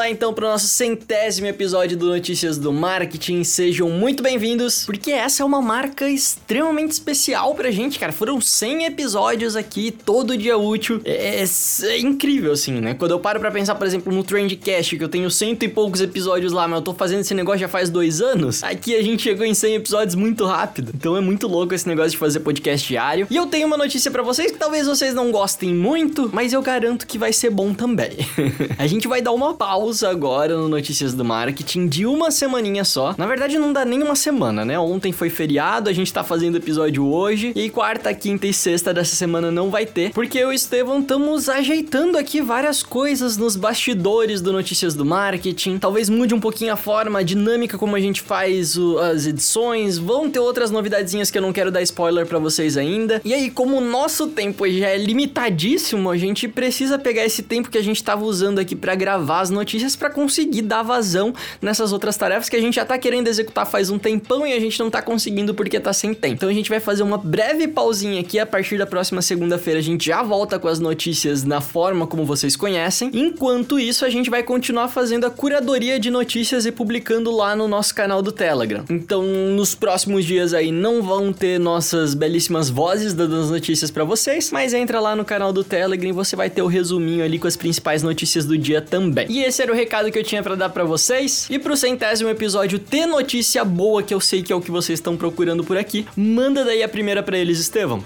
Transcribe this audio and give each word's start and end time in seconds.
Lá 0.00 0.08
então 0.08 0.32
para 0.32 0.46
o 0.46 0.48
nosso 0.48 0.66
centésimo 0.66 1.46
episódio 1.46 1.94
do 1.94 2.06
Notícias 2.06 2.56
do 2.56 2.72
Marketing. 2.72 3.44
Sejam 3.44 3.90
muito 3.90 4.22
bem-vindos, 4.22 4.86
porque 4.86 5.10
essa 5.10 5.42
é 5.42 5.46
uma 5.46 5.60
marca 5.60 6.08
extremamente 6.08 6.92
especial 6.92 7.54
pra 7.54 7.70
gente, 7.70 7.98
cara. 7.98 8.10
Foram 8.10 8.40
100 8.40 8.86
episódios 8.86 9.56
aqui, 9.56 9.90
todo 9.90 10.38
dia 10.38 10.56
útil. 10.56 11.02
É, 11.04 11.42
é, 11.42 11.44
é 11.82 11.98
incrível, 11.98 12.52
assim, 12.52 12.80
né? 12.80 12.94
Quando 12.94 13.10
eu 13.10 13.20
paro 13.20 13.40
para 13.40 13.50
pensar, 13.50 13.74
por 13.74 13.86
exemplo, 13.86 14.10
no 14.10 14.24
Trendcast, 14.24 14.96
que 14.96 15.04
eu 15.04 15.08
tenho 15.08 15.30
cento 15.30 15.64
e 15.64 15.68
poucos 15.68 16.00
episódios 16.00 16.50
lá, 16.50 16.66
mas 16.66 16.78
eu 16.78 16.82
tô 16.82 16.94
fazendo 16.94 17.20
esse 17.20 17.34
negócio 17.34 17.60
já 17.60 17.68
faz 17.68 17.90
dois 17.90 18.22
anos, 18.22 18.64
aqui 18.64 18.96
a 18.96 19.02
gente 19.02 19.22
chegou 19.22 19.44
em 19.44 19.52
100 19.52 19.74
episódios 19.74 20.14
muito 20.14 20.46
rápido. 20.46 20.92
Então 20.94 21.14
é 21.14 21.20
muito 21.20 21.46
louco 21.46 21.74
esse 21.74 21.86
negócio 21.86 22.12
de 22.12 22.16
fazer 22.16 22.40
podcast 22.40 22.88
diário. 22.88 23.26
E 23.28 23.36
eu 23.36 23.46
tenho 23.46 23.66
uma 23.66 23.76
notícia 23.76 24.10
para 24.10 24.22
vocês 24.22 24.50
que 24.50 24.58
talvez 24.58 24.86
vocês 24.86 25.12
não 25.12 25.30
gostem 25.30 25.74
muito, 25.74 26.30
mas 26.32 26.54
eu 26.54 26.62
garanto 26.62 27.06
que 27.06 27.18
vai 27.18 27.34
ser 27.34 27.50
bom 27.50 27.74
também. 27.74 28.16
a 28.78 28.86
gente 28.86 29.06
vai 29.06 29.20
dar 29.20 29.32
uma 29.32 29.52
pausa 29.52 29.89
agora 29.90 30.56
no 30.56 30.68
Notícias 30.68 31.14
do 31.14 31.24
Marketing 31.24 31.88
de 31.88 32.06
uma 32.06 32.30
semaninha 32.30 32.84
só. 32.84 33.14
Na 33.18 33.26
verdade, 33.26 33.58
não 33.58 33.72
dá 33.72 33.84
nem 33.84 34.02
uma 34.02 34.14
semana, 34.14 34.64
né? 34.64 34.78
Ontem 34.78 35.10
foi 35.10 35.28
feriado, 35.28 35.90
a 35.90 35.92
gente 35.92 36.12
tá 36.12 36.22
fazendo 36.22 36.56
episódio 36.56 37.04
hoje. 37.04 37.52
E 37.56 37.68
quarta, 37.68 38.14
quinta 38.14 38.46
e 38.46 38.54
sexta 38.54 38.94
dessa 38.94 39.16
semana 39.16 39.50
não 39.50 39.68
vai 39.68 39.84
ter. 39.84 40.12
Porque 40.12 40.38
eu 40.38 40.50
e 40.50 40.52
o 40.52 40.54
Estevão 40.54 41.00
estamos 41.00 41.48
ajeitando 41.48 42.16
aqui 42.16 42.40
várias 42.40 42.82
coisas 42.82 43.36
nos 43.36 43.56
bastidores 43.56 44.40
do 44.40 44.52
Notícias 44.52 44.94
do 44.94 45.04
Marketing. 45.04 45.78
Talvez 45.78 46.08
mude 46.08 46.34
um 46.34 46.40
pouquinho 46.40 46.72
a 46.72 46.76
forma, 46.76 47.18
a 47.18 47.22
dinâmica 47.22 47.76
como 47.76 47.96
a 47.96 48.00
gente 48.00 48.20
faz 48.20 48.76
o, 48.76 48.98
as 48.98 49.26
edições. 49.26 49.98
Vão 49.98 50.30
ter 50.30 50.38
outras 50.38 50.70
novidadezinhas 50.70 51.30
que 51.30 51.36
eu 51.36 51.42
não 51.42 51.52
quero 51.52 51.72
dar 51.72 51.82
spoiler 51.82 52.26
para 52.26 52.38
vocês 52.38 52.76
ainda. 52.76 53.20
E 53.24 53.34
aí, 53.34 53.50
como 53.50 53.78
o 53.78 53.80
nosso 53.80 54.28
tempo 54.28 54.68
já 54.70 54.88
é 54.88 54.98
limitadíssimo, 54.98 56.10
a 56.10 56.16
gente 56.16 56.46
precisa 56.46 56.98
pegar 56.98 57.24
esse 57.24 57.42
tempo 57.42 57.70
que 57.70 57.78
a 57.78 57.82
gente 57.82 58.02
tava 58.02 58.24
usando 58.24 58.58
aqui 58.58 58.76
para 58.76 58.94
gravar 58.94 59.40
as 59.40 59.50
notícias 59.50 59.79
para 59.96 60.10
conseguir 60.10 60.62
dar 60.62 60.82
vazão 60.82 61.32
nessas 61.60 61.92
outras 61.92 62.16
tarefas 62.16 62.48
que 62.48 62.56
a 62.56 62.60
gente 62.60 62.74
já 62.74 62.84
tá 62.84 62.98
querendo 62.98 63.28
executar 63.28 63.66
faz 63.66 63.90
um 63.90 63.98
tempão 63.98 64.46
e 64.46 64.52
a 64.52 64.60
gente 64.60 64.78
não 64.78 64.90
tá 64.90 65.02
conseguindo 65.02 65.54
porque 65.54 65.80
tá 65.80 65.92
sem 65.92 66.14
tempo. 66.14 66.34
Então 66.34 66.48
a 66.48 66.52
gente 66.52 66.70
vai 66.70 66.80
fazer 66.80 67.02
uma 67.02 67.18
breve 67.18 67.68
pausinha 67.68 68.20
aqui 68.20 68.38
a 68.38 68.46
partir 68.46 68.78
da 68.78 68.86
próxima 68.86 69.22
segunda-feira 69.22 69.80
a 69.80 69.82
gente 69.82 70.06
já 70.06 70.22
volta 70.22 70.58
com 70.58 70.68
as 70.68 70.78
notícias 70.78 71.44
na 71.44 71.60
forma 71.60 72.06
como 72.06 72.24
vocês 72.24 72.56
conhecem. 72.56 73.10
Enquanto 73.12 73.78
isso, 73.78 74.04
a 74.04 74.10
gente 74.10 74.30
vai 74.30 74.42
continuar 74.42 74.88
fazendo 74.88 75.24
a 75.24 75.30
curadoria 75.30 75.98
de 75.98 76.10
notícias 76.10 76.66
e 76.66 76.72
publicando 76.72 77.30
lá 77.30 77.56
no 77.56 77.66
nosso 77.66 77.94
canal 77.94 78.22
do 78.22 78.32
Telegram. 78.32 78.84
Então, 78.90 79.22
nos 79.22 79.74
próximos 79.74 80.24
dias 80.24 80.54
aí 80.54 80.70
não 80.70 81.02
vão 81.02 81.32
ter 81.32 81.58
nossas 81.58 82.14
belíssimas 82.14 82.68
vozes 82.68 83.14
dando 83.14 83.36
as 83.36 83.50
notícias 83.50 83.90
para 83.90 84.04
vocês, 84.04 84.50
mas 84.52 84.74
entra 84.74 85.00
lá 85.00 85.16
no 85.16 85.24
canal 85.24 85.52
do 85.52 85.64
Telegram 85.64 86.08
e 86.08 86.12
você 86.12 86.36
vai 86.36 86.50
ter 86.50 86.62
o 86.62 86.66
resuminho 86.66 87.24
ali 87.24 87.38
com 87.38 87.46
as 87.46 87.56
principais 87.56 88.02
notícias 88.02 88.44
do 88.44 88.56
dia 88.56 88.80
também. 88.80 89.26
E 89.28 89.42
esse 89.42 89.62
era 89.62 89.69
o 89.70 89.74
recado 89.74 90.10
que 90.10 90.18
eu 90.18 90.24
tinha 90.24 90.42
para 90.42 90.54
dar 90.54 90.68
para 90.68 90.84
vocês. 90.84 91.46
E 91.50 91.58
pro 91.58 91.76
centésimo 91.76 92.28
episódio 92.28 92.78
ter 92.78 93.06
notícia 93.06 93.64
boa, 93.64 94.02
que 94.02 94.12
eu 94.12 94.20
sei 94.20 94.42
que 94.42 94.52
é 94.52 94.56
o 94.56 94.60
que 94.60 94.70
vocês 94.70 94.98
estão 94.98 95.16
procurando 95.16 95.64
por 95.64 95.76
aqui, 95.76 96.06
manda 96.16 96.64
daí 96.64 96.82
a 96.82 96.88
primeira 96.88 97.22
para 97.22 97.38
eles, 97.38 97.58
Estevão. 97.58 98.04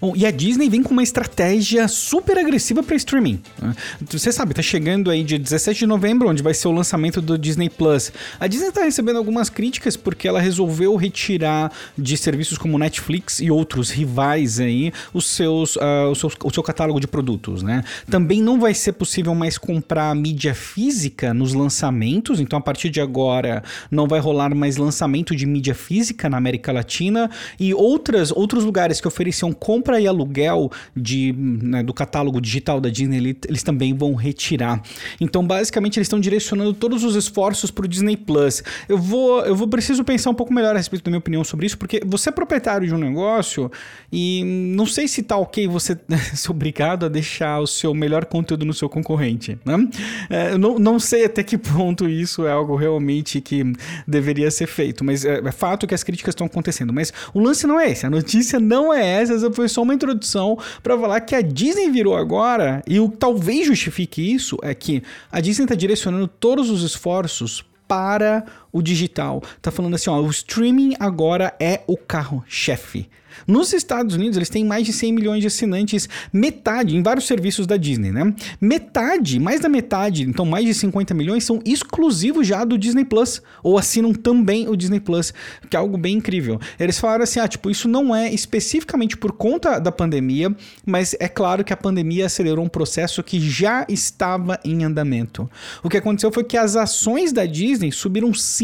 Bom, 0.00 0.14
e 0.16 0.24
a 0.24 0.30
Disney 0.30 0.70
vem 0.70 0.82
com 0.82 0.92
uma 0.92 1.02
estratégia 1.02 1.86
super 1.86 2.38
agressiva 2.38 2.82
para 2.82 2.96
streaming. 2.96 3.38
Né? 3.60 3.74
Você 4.08 4.32
sabe, 4.32 4.54
tá 4.54 4.62
chegando 4.62 5.10
aí 5.10 5.22
dia 5.22 5.38
17 5.38 5.80
de 5.80 5.86
novembro, 5.86 6.28
onde 6.28 6.42
vai 6.42 6.54
ser 6.54 6.68
o 6.68 6.72
lançamento 6.72 7.20
do 7.20 7.36
Disney 7.36 7.68
Plus. 7.68 8.10
A 8.38 8.46
Disney 8.46 8.72
tá 8.72 8.82
recebendo 8.82 9.16
algumas 9.16 9.50
críticas 9.50 9.98
porque 9.98 10.26
ela 10.26 10.40
resolveu 10.40 10.96
retirar 10.96 11.70
de 11.98 12.16
serviços 12.16 12.56
como 12.56 12.78
Netflix 12.78 13.40
e 13.40 13.50
outros 13.50 13.90
rivais 13.90 14.58
aí 14.58 14.90
os 15.12 15.26
seus, 15.26 15.76
uh, 15.76 16.10
o, 16.10 16.14
seu, 16.14 16.30
o 16.44 16.50
seu 16.50 16.62
catálogo 16.62 16.98
de 16.98 17.06
produtos, 17.06 17.62
né? 17.62 17.84
Também 18.10 18.42
não 18.42 18.58
vai 18.58 18.72
ser 18.72 18.92
possível 18.92 19.34
mais 19.34 19.58
comprar 19.58 20.14
mídia 20.14 20.54
física 20.54 21.34
nos 21.34 21.52
lançamentos, 21.52 22.40
então 22.40 22.58
a 22.58 22.62
partir 22.62 22.88
de 22.88 23.02
agora 23.02 23.62
não 23.90 24.08
vai 24.08 24.20
rolar 24.20 24.54
mais 24.54 24.78
lançamento 24.78 25.36
de 25.36 25.44
mídia 25.44 25.74
física 25.74 26.28
na 26.30 26.38
América 26.38 26.72
Latina 26.72 27.30
e 27.58 27.74
outras, 27.74 28.30
outros 28.30 28.64
lugares 28.64 28.98
que 28.98 29.06
ofereciam 29.06 29.52
compra 29.52 29.89
compra 29.90 30.00
e 30.00 30.06
aluguel 30.06 30.70
de, 30.94 31.34
né, 31.36 31.82
do 31.82 31.92
catálogo 31.92 32.40
digital 32.40 32.80
da 32.80 32.88
Disney, 32.88 33.36
eles 33.48 33.62
também 33.62 33.94
vão 33.94 34.14
retirar. 34.14 34.80
Então, 35.20 35.44
basicamente, 35.44 35.98
eles 35.98 36.06
estão 36.06 36.20
direcionando 36.20 36.72
todos 36.72 37.02
os 37.02 37.16
esforços 37.16 37.70
para 37.70 37.84
o 37.84 37.88
Disney 37.88 38.16
Plus. 38.16 38.62
Eu 38.88 38.98
vou, 38.98 39.40
eu 39.44 39.56
vou 39.56 39.66
preciso 39.66 40.04
pensar 40.04 40.30
um 40.30 40.34
pouco 40.34 40.52
melhor 40.52 40.74
a 40.74 40.78
respeito 40.78 41.04
da 41.04 41.10
minha 41.10 41.18
opinião 41.18 41.42
sobre 41.42 41.66
isso, 41.66 41.76
porque 41.76 42.00
você 42.06 42.28
é 42.28 42.32
proprietário 42.32 42.86
de 42.86 42.94
um 42.94 42.98
negócio 42.98 43.70
e 44.12 44.44
não 44.76 44.86
sei 44.86 45.08
se 45.08 45.22
tá 45.22 45.36
ok 45.36 45.66
você 45.66 45.98
ser 46.34 46.50
obrigado 46.50 47.06
a 47.06 47.08
deixar 47.08 47.58
o 47.58 47.66
seu 47.66 47.92
melhor 47.94 48.24
conteúdo 48.26 48.64
no 48.64 48.74
seu 48.74 48.88
concorrente, 48.88 49.58
né? 49.64 49.88
É, 50.28 50.56
não, 50.56 50.78
não 50.78 51.00
sei 51.00 51.24
até 51.24 51.42
que 51.42 51.58
ponto 51.58 52.08
isso 52.08 52.46
é 52.46 52.52
algo 52.52 52.76
realmente 52.76 53.40
que 53.40 53.64
deveria 54.06 54.50
ser 54.50 54.66
feito, 54.66 55.04
mas 55.04 55.24
é, 55.24 55.40
é 55.44 55.52
fato 55.52 55.86
que 55.86 55.94
as 55.94 56.02
críticas 56.02 56.32
estão 56.32 56.46
acontecendo. 56.46 56.92
Mas 56.92 57.12
o 57.34 57.40
lance 57.40 57.66
não 57.66 57.80
é 57.80 57.90
esse, 57.90 58.06
a 58.06 58.10
notícia 58.10 58.60
não 58.60 58.92
é 58.92 59.04
essa, 59.04 59.34
essa 59.34 59.50
foi 59.50 59.68
só 59.68 59.79
só 59.80 59.82
uma 59.82 59.94
introdução 59.94 60.58
para 60.82 60.98
falar 60.98 61.20
que 61.20 61.34
a 61.34 61.40
Disney 61.40 61.90
virou 61.90 62.16
agora, 62.16 62.82
e 62.86 63.00
o 63.00 63.08
que 63.08 63.16
talvez 63.16 63.66
justifique 63.66 64.20
isso 64.20 64.58
é 64.62 64.74
que 64.74 65.02
a 65.32 65.40
Disney 65.40 65.64
está 65.64 65.74
direcionando 65.74 66.28
todos 66.28 66.70
os 66.70 66.82
esforços 66.82 67.64
para 67.88 68.44
o 68.72 68.82
digital. 68.82 69.42
Tá 69.60 69.70
falando 69.70 69.94
assim, 69.94 70.10
ó, 70.10 70.20
o 70.20 70.30
streaming 70.30 70.94
agora 70.98 71.54
é 71.60 71.82
o 71.86 71.96
carro-chefe. 71.96 73.08
Nos 73.46 73.72
Estados 73.72 74.14
Unidos, 74.14 74.36
eles 74.36 74.48
têm 74.48 74.64
mais 74.64 74.86
de 74.86 74.92
100 74.92 75.12
milhões 75.12 75.40
de 75.40 75.46
assinantes, 75.46 76.08
metade 76.32 76.96
em 76.96 77.02
vários 77.02 77.26
serviços 77.26 77.66
da 77.66 77.76
Disney, 77.76 78.10
né? 78.12 78.34
Metade, 78.60 79.38
mais 79.38 79.60
da 79.60 79.68
metade, 79.68 80.22
então 80.22 80.44
mais 80.44 80.64
de 80.64 80.74
50 80.74 81.14
milhões, 81.14 81.44
são 81.44 81.60
exclusivos 81.64 82.46
já 82.46 82.64
do 82.64 82.78
Disney 82.78 83.04
Plus, 83.04 83.42
ou 83.62 83.78
assinam 83.78 84.12
também 84.12 84.68
o 84.68 84.76
Disney 84.76 85.00
Plus, 85.00 85.32
que 85.68 85.76
é 85.76 85.80
algo 85.80 85.96
bem 85.96 86.16
incrível. 86.16 86.60
Eles 86.78 86.98
falaram 86.98 87.24
assim: 87.24 87.40
ah, 87.40 87.48
tipo, 87.48 87.70
isso 87.70 87.88
não 87.88 88.14
é 88.14 88.32
especificamente 88.32 89.16
por 89.16 89.32
conta 89.32 89.78
da 89.78 89.92
pandemia, 89.92 90.54
mas 90.84 91.14
é 91.18 91.28
claro 91.28 91.64
que 91.64 91.72
a 91.72 91.76
pandemia 91.76 92.26
acelerou 92.26 92.64
um 92.64 92.68
processo 92.68 93.22
que 93.22 93.40
já 93.40 93.86
estava 93.88 94.58
em 94.64 94.84
andamento. 94.84 95.50
O 95.82 95.88
que 95.88 95.96
aconteceu 95.96 96.32
foi 96.32 96.44
que 96.44 96.56
as 96.56 96.76
ações 96.76 97.32
da 97.32 97.46
Disney 97.46 97.92
subiram 97.92 98.30
5% 98.30 98.59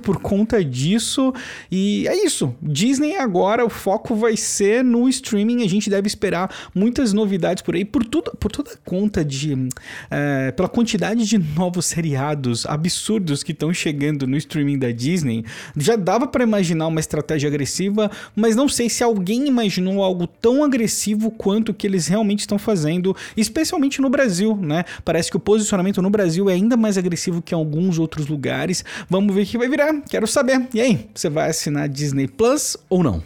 por 0.00 0.20
conta 0.20 0.64
disso, 0.64 1.32
e 1.70 2.06
é 2.08 2.24
isso. 2.24 2.54
Disney 2.60 3.16
agora 3.16 3.64
o 3.64 3.68
foco 3.68 4.14
vai 4.14 4.36
ser 4.36 4.82
no 4.84 5.08
streaming. 5.08 5.64
A 5.64 5.68
gente 5.68 5.88
deve 5.88 6.06
esperar 6.06 6.50
muitas 6.74 7.12
novidades 7.12 7.62
por 7.62 7.74
aí, 7.74 7.84
por, 7.84 8.04
tudo, 8.04 8.32
por 8.38 8.50
toda 8.50 8.70
conta 8.84 9.24
de. 9.24 9.68
É, 10.10 10.52
pela 10.52 10.68
quantidade 10.68 11.24
de 11.26 11.38
novos 11.38 11.86
seriados 11.86 12.66
absurdos 12.66 13.42
que 13.42 13.52
estão 13.52 13.72
chegando 13.72 14.26
no 14.26 14.36
streaming 14.36 14.78
da 14.78 14.90
Disney. 14.90 15.44
Já 15.76 15.96
dava 15.96 16.26
para 16.26 16.44
imaginar 16.44 16.86
uma 16.86 17.00
estratégia 17.00 17.48
agressiva, 17.48 18.10
mas 18.34 18.56
não 18.56 18.68
sei 18.68 18.88
se 18.88 19.02
alguém 19.02 19.46
imaginou 19.46 20.02
algo 20.02 20.26
tão 20.26 20.64
agressivo 20.64 21.30
quanto 21.30 21.72
que 21.74 21.86
eles 21.86 22.06
realmente 22.06 22.40
estão 22.40 22.58
fazendo, 22.58 23.16
especialmente 23.36 24.00
no 24.00 24.08
Brasil, 24.08 24.56
né? 24.56 24.84
Parece 25.04 25.30
que 25.30 25.36
o 25.36 25.40
posicionamento 25.40 26.02
no 26.02 26.10
Brasil 26.10 26.48
é 26.50 26.54
ainda 26.54 26.76
mais 26.76 26.98
agressivo 26.98 27.42
que 27.42 27.54
em 27.54 27.58
alguns 27.58 27.98
outros 27.98 28.26
lugares. 28.26 28.84
Vamos 29.08 29.34
ver 29.34 29.42
o 29.42 29.46
que 29.46 29.58
vai 29.58 29.68
virar. 29.68 30.00
Quero 30.08 30.26
saber. 30.26 30.68
E 30.74 30.80
aí, 30.80 31.08
você 31.14 31.28
vai 31.28 31.50
assinar 31.50 31.88
Disney 31.88 32.26
Plus 32.26 32.76
ou 32.88 33.02
não? 33.02 33.22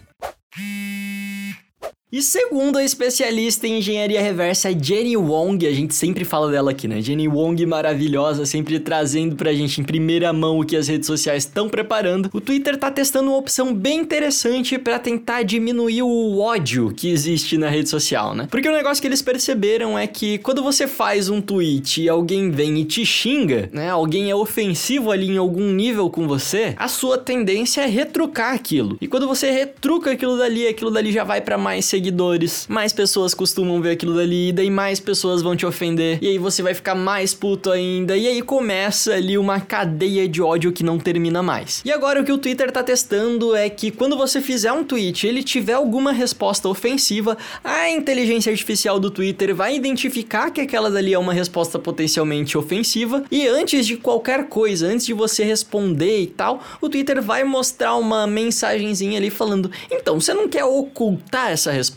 E 2.13 2.21
segundo 2.21 2.77
a 2.77 2.85
especialista 2.85 3.67
em 3.67 3.79
engenharia 3.79 4.21
reversa 4.21 4.69
Jenny 4.71 5.17
Wong, 5.17 5.67
a 5.67 5.73
gente 5.73 5.95
sempre 5.95 6.27
fala 6.27 6.51
dela 6.51 6.73
aqui, 6.73 6.87
né? 6.87 7.01
Jenny 7.01 7.27
Wong 7.27 7.65
maravilhosa, 7.65 8.45
sempre 8.45 8.79
trazendo 8.79 9.35
pra 9.35 9.55
gente 9.55 9.81
em 9.81 9.85
primeira 9.85 10.31
mão 10.31 10.61
o 10.61 10.67
que 10.67 10.77
as 10.77 10.89
redes 10.89 11.07
sociais 11.07 11.45
estão 11.45 11.71
preparando. 11.71 12.29
O 12.31 12.39
Twitter 12.39 12.77
tá 12.77 12.91
testando 12.91 13.31
uma 13.31 13.39
opção 13.39 13.73
bem 13.73 14.01
interessante 14.01 14.77
para 14.77 14.99
tentar 14.99 15.43
diminuir 15.43 16.03
o 16.03 16.39
ódio 16.39 16.93
que 16.95 17.09
existe 17.09 17.57
na 17.57 17.71
rede 17.71 17.89
social, 17.89 18.35
né? 18.35 18.47
Porque 18.51 18.69
o 18.69 18.75
negócio 18.75 19.01
que 19.01 19.09
eles 19.09 19.23
perceberam 19.23 19.99
é 19.99 20.07
que 20.07 20.37
quando 20.37 20.63
você 20.63 20.87
faz 20.87 21.31
um 21.31 21.41
tweet 21.41 22.03
e 22.03 22.11
alguém 22.11 22.51
vem 22.51 22.79
e 22.79 22.85
te 22.85 23.07
xinga, 23.07 23.71
né? 23.73 23.89
Alguém 23.89 24.31
é 24.31 24.35
ofensivo 24.35 25.11
ali 25.11 25.31
em 25.31 25.39
algum 25.39 25.73
nível 25.73 26.11
com 26.11 26.29
você, 26.29 26.75
a 26.77 26.89
sua 26.89 27.17
tendência 27.17 27.81
é 27.81 27.87
retrucar 27.87 28.53
aquilo. 28.53 28.99
E 29.01 29.09
quando 29.09 29.27
você 29.27 29.51
retruca 29.51 30.11
aquilo 30.11 30.37
dali, 30.37 30.67
aquilo 30.67 30.91
dali 30.91 31.11
já 31.11 31.25
vai 31.25 31.41
para 31.41 31.57
mais 31.57 31.87
seguidores 31.87 32.02
seguidores, 32.03 32.67
mais 32.69 32.93
pessoas 32.93 33.33
costumam 33.33 33.81
ver 33.81 33.91
aquilo 33.91 34.17
dali, 34.17 34.49
e 34.49 34.53
daí 34.53 34.71
mais 34.71 34.99
pessoas 34.99 35.41
vão 35.41 35.55
te 35.55 35.65
ofender, 35.65 36.19
e 36.21 36.27
aí 36.27 36.39
você 36.39 36.61
vai 36.61 36.75
ficar 36.75 36.97
mais 36.97 37.33
puto 37.33 37.71
ainda, 37.71 38.17
e 38.17 38.27
aí 38.27 38.43
começa 38.43 39.15
ali 39.15 39.39
uma 39.39 39.61
cadeia 39.61 40.29
de 40.29 40.43
ódio 40.43 40.73
que 40.73 40.83
não 40.83 40.99
termina 40.99 41.43
mais. 41.43 41.81
E 41.85 41.93
agora 41.93 42.21
o 42.21 42.25
que 42.25 42.33
o 42.33 42.39
Twitter 42.39 42.73
tá 42.73 42.83
testando 42.83 43.55
é 43.55 43.71
que 43.71 43.93
quando 43.93 44.17
você 44.17 44.41
fizer 44.41 44.73
um 44.73 44.83
tweet, 44.83 45.27
ele 45.27 45.45
tiver 45.45 45.75
alguma 45.75 46.13
resposta 46.13 46.69
ofensiva, 46.69 47.39
a 47.63 47.89
inteligência 47.89 48.51
artificial 48.51 48.99
do 48.99 49.11
Twitter 49.11 49.55
vai 49.55 49.77
identificar 49.77 50.51
que 50.51 50.61
aquela 50.61 50.91
dali 50.91 51.15
é 51.15 51.19
uma 51.19 51.33
resposta 51.33 51.79
potencialmente 51.79 52.59
ofensiva, 52.59 53.23
e 53.31 53.47
antes 53.47 53.87
de 53.87 53.97
qualquer 53.97 54.49
coisa, 54.49 54.89
antes 54.89 55.07
de 55.07 55.13
você 55.13 55.45
responder 55.45 56.21
e 56.21 56.27
tal, 56.27 56.61
o 56.81 56.89
Twitter 56.89 57.23
vai 57.23 57.45
mostrar 57.45 57.95
uma 57.95 58.27
mensagenzinha 58.27 59.19
ali 59.19 59.31
falando: 59.31 59.71
então, 59.89 60.21
você 60.21 60.35
não 60.35 60.49
quer 60.49 60.65
ocultar 60.65 61.53
essa 61.53 61.71
resposta? 61.71 61.92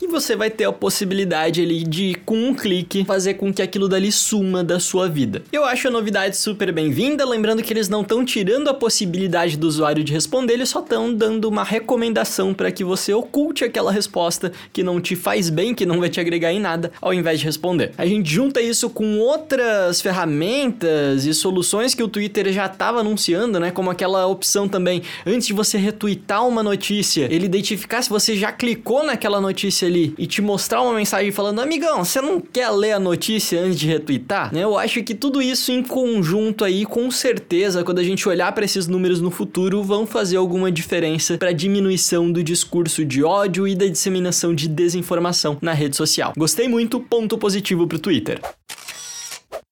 E 0.00 0.06
você 0.06 0.34
vai 0.36 0.50
ter 0.50 0.64
a 0.64 0.72
possibilidade 0.72 1.60
ali 1.62 1.84
de, 1.84 2.14
com 2.24 2.36
um 2.36 2.54
clique, 2.54 3.04
fazer 3.04 3.34
com 3.34 3.52
que 3.52 3.62
aquilo 3.62 3.88
dali 3.88 4.10
suma 4.10 4.62
da 4.64 4.80
sua 4.80 5.08
vida. 5.08 5.42
Eu 5.52 5.64
acho 5.64 5.88
a 5.88 5.90
novidade 5.90 6.36
super 6.36 6.72
bem-vinda, 6.72 7.24
lembrando 7.24 7.62
que 7.62 7.72
eles 7.72 7.88
não 7.88 8.02
estão 8.02 8.24
tirando 8.24 8.68
a 8.68 8.74
possibilidade 8.74 9.56
do 9.56 9.66
usuário 9.66 10.02
de 10.02 10.12
responder, 10.12 10.54
eles 10.54 10.68
só 10.68 10.80
estão 10.80 11.12
dando 11.12 11.46
uma 11.46 11.64
recomendação 11.64 12.52
para 12.54 12.70
que 12.70 12.84
você 12.84 13.12
oculte 13.12 13.64
aquela 13.64 13.92
resposta 13.92 14.52
que 14.72 14.82
não 14.82 15.00
te 15.00 15.16
faz 15.16 15.50
bem, 15.50 15.74
que 15.74 15.86
não 15.86 16.00
vai 16.00 16.08
te 16.08 16.20
agregar 16.20 16.52
em 16.52 16.60
nada, 16.60 16.92
ao 17.00 17.12
invés 17.12 17.40
de 17.40 17.46
responder. 17.46 17.92
A 17.96 18.06
gente 18.06 18.30
junta 18.30 18.60
isso 18.60 18.90
com 18.90 19.18
outras 19.18 20.00
ferramentas 20.00 21.26
e 21.26 21.34
soluções 21.34 21.94
que 21.94 22.02
o 22.02 22.08
Twitter 22.08 22.52
já 22.52 22.66
estava 22.66 23.00
anunciando, 23.00 23.58
né? 23.60 23.70
Como 23.70 23.90
aquela 23.90 24.26
opção 24.26 24.68
também, 24.68 25.02
antes 25.26 25.46
de 25.46 25.52
você 25.52 25.78
retweetar 25.78 26.46
uma 26.46 26.62
notícia, 26.62 27.28
ele 27.30 27.46
identificar 27.46 28.02
se 28.02 28.10
você 28.10 28.36
já 28.36 28.52
clicou 28.52 29.04
naquela 29.04 29.33
notícia 29.40 29.86
ali 29.86 30.14
e 30.18 30.26
te 30.26 30.40
mostrar 30.42 30.82
uma 30.82 30.94
mensagem 30.94 31.30
falando: 31.30 31.60
amigão, 31.60 32.04
você 32.04 32.20
não 32.20 32.40
quer 32.40 32.70
ler 32.70 32.92
a 32.92 33.00
notícia 33.00 33.60
antes 33.60 33.78
de 33.78 33.86
retweetar? 33.86 34.52
Né? 34.52 34.64
Eu 34.64 34.78
acho 34.78 35.02
que 35.02 35.14
tudo 35.14 35.40
isso 35.40 35.72
em 35.72 35.82
conjunto 35.82 36.64
aí, 36.64 36.84
com 36.84 37.10
certeza, 37.10 37.84
quando 37.84 37.98
a 37.98 38.04
gente 38.04 38.28
olhar 38.28 38.52
para 38.52 38.64
esses 38.64 38.86
números 38.86 39.20
no 39.20 39.30
futuro, 39.30 39.82
vão 39.82 40.06
fazer 40.06 40.36
alguma 40.36 40.70
diferença 40.70 41.36
para 41.38 41.52
diminuição 41.52 42.30
do 42.30 42.42
discurso 42.42 43.04
de 43.04 43.22
ódio 43.22 43.66
e 43.66 43.74
da 43.74 43.86
disseminação 43.86 44.54
de 44.54 44.68
desinformação 44.68 45.58
na 45.60 45.72
rede 45.72 45.96
social. 45.96 46.32
Gostei 46.36 46.68
muito, 46.68 47.00
ponto 47.00 47.38
positivo 47.38 47.86
pro 47.86 47.98
Twitter. 47.98 48.40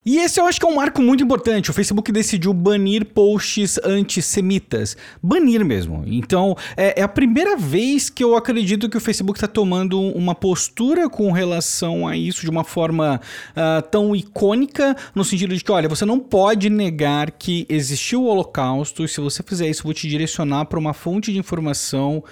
E 0.04 0.18
esse 0.18 0.40
eu 0.40 0.46
acho 0.46 0.58
que 0.58 0.66
é 0.66 0.68
um 0.68 0.74
marco 0.74 1.00
muito 1.00 1.22
importante. 1.22 1.70
O 1.70 1.72
Facebook 1.72 2.10
decidiu 2.10 2.52
banir 2.52 3.04
posts 3.04 3.78
antissemitas. 3.84 4.96
Banir 5.22 5.64
mesmo. 5.64 6.02
Então, 6.06 6.56
é, 6.76 7.00
é 7.00 7.02
a 7.04 7.08
primeira 7.08 7.56
vez 7.56 8.10
que 8.10 8.24
eu 8.24 8.36
acredito 8.36 8.88
que 8.88 8.96
o 8.96 9.00
Facebook 9.00 9.38
está 9.38 9.46
tomando 9.46 10.00
uma 10.00 10.34
postura 10.34 11.08
com 11.08 11.30
relação 11.30 12.08
a 12.08 12.16
isso 12.16 12.40
de 12.40 12.50
uma 12.50 12.64
forma 12.64 13.20
uh, 13.50 13.82
tão 13.90 14.16
icônica, 14.16 14.96
no 15.14 15.24
sentido 15.24 15.56
de 15.56 15.62
que, 15.62 15.70
olha, 15.70 15.88
você 15.88 16.04
não 16.04 16.18
pode 16.18 16.68
negar 16.68 17.30
que 17.30 17.64
existiu 17.68 18.24
o 18.24 18.26
Holocausto, 18.26 19.04
e 19.04 19.08
se 19.08 19.20
você 19.20 19.40
fizer 19.42 19.68
isso, 19.68 19.82
eu 19.82 19.84
vou 19.84 19.94
te 19.94 20.08
direcionar 20.08 20.64
para 20.64 20.80
uma 20.80 20.92
fonte 20.92 21.32
de 21.32 21.38
informação 21.38 22.24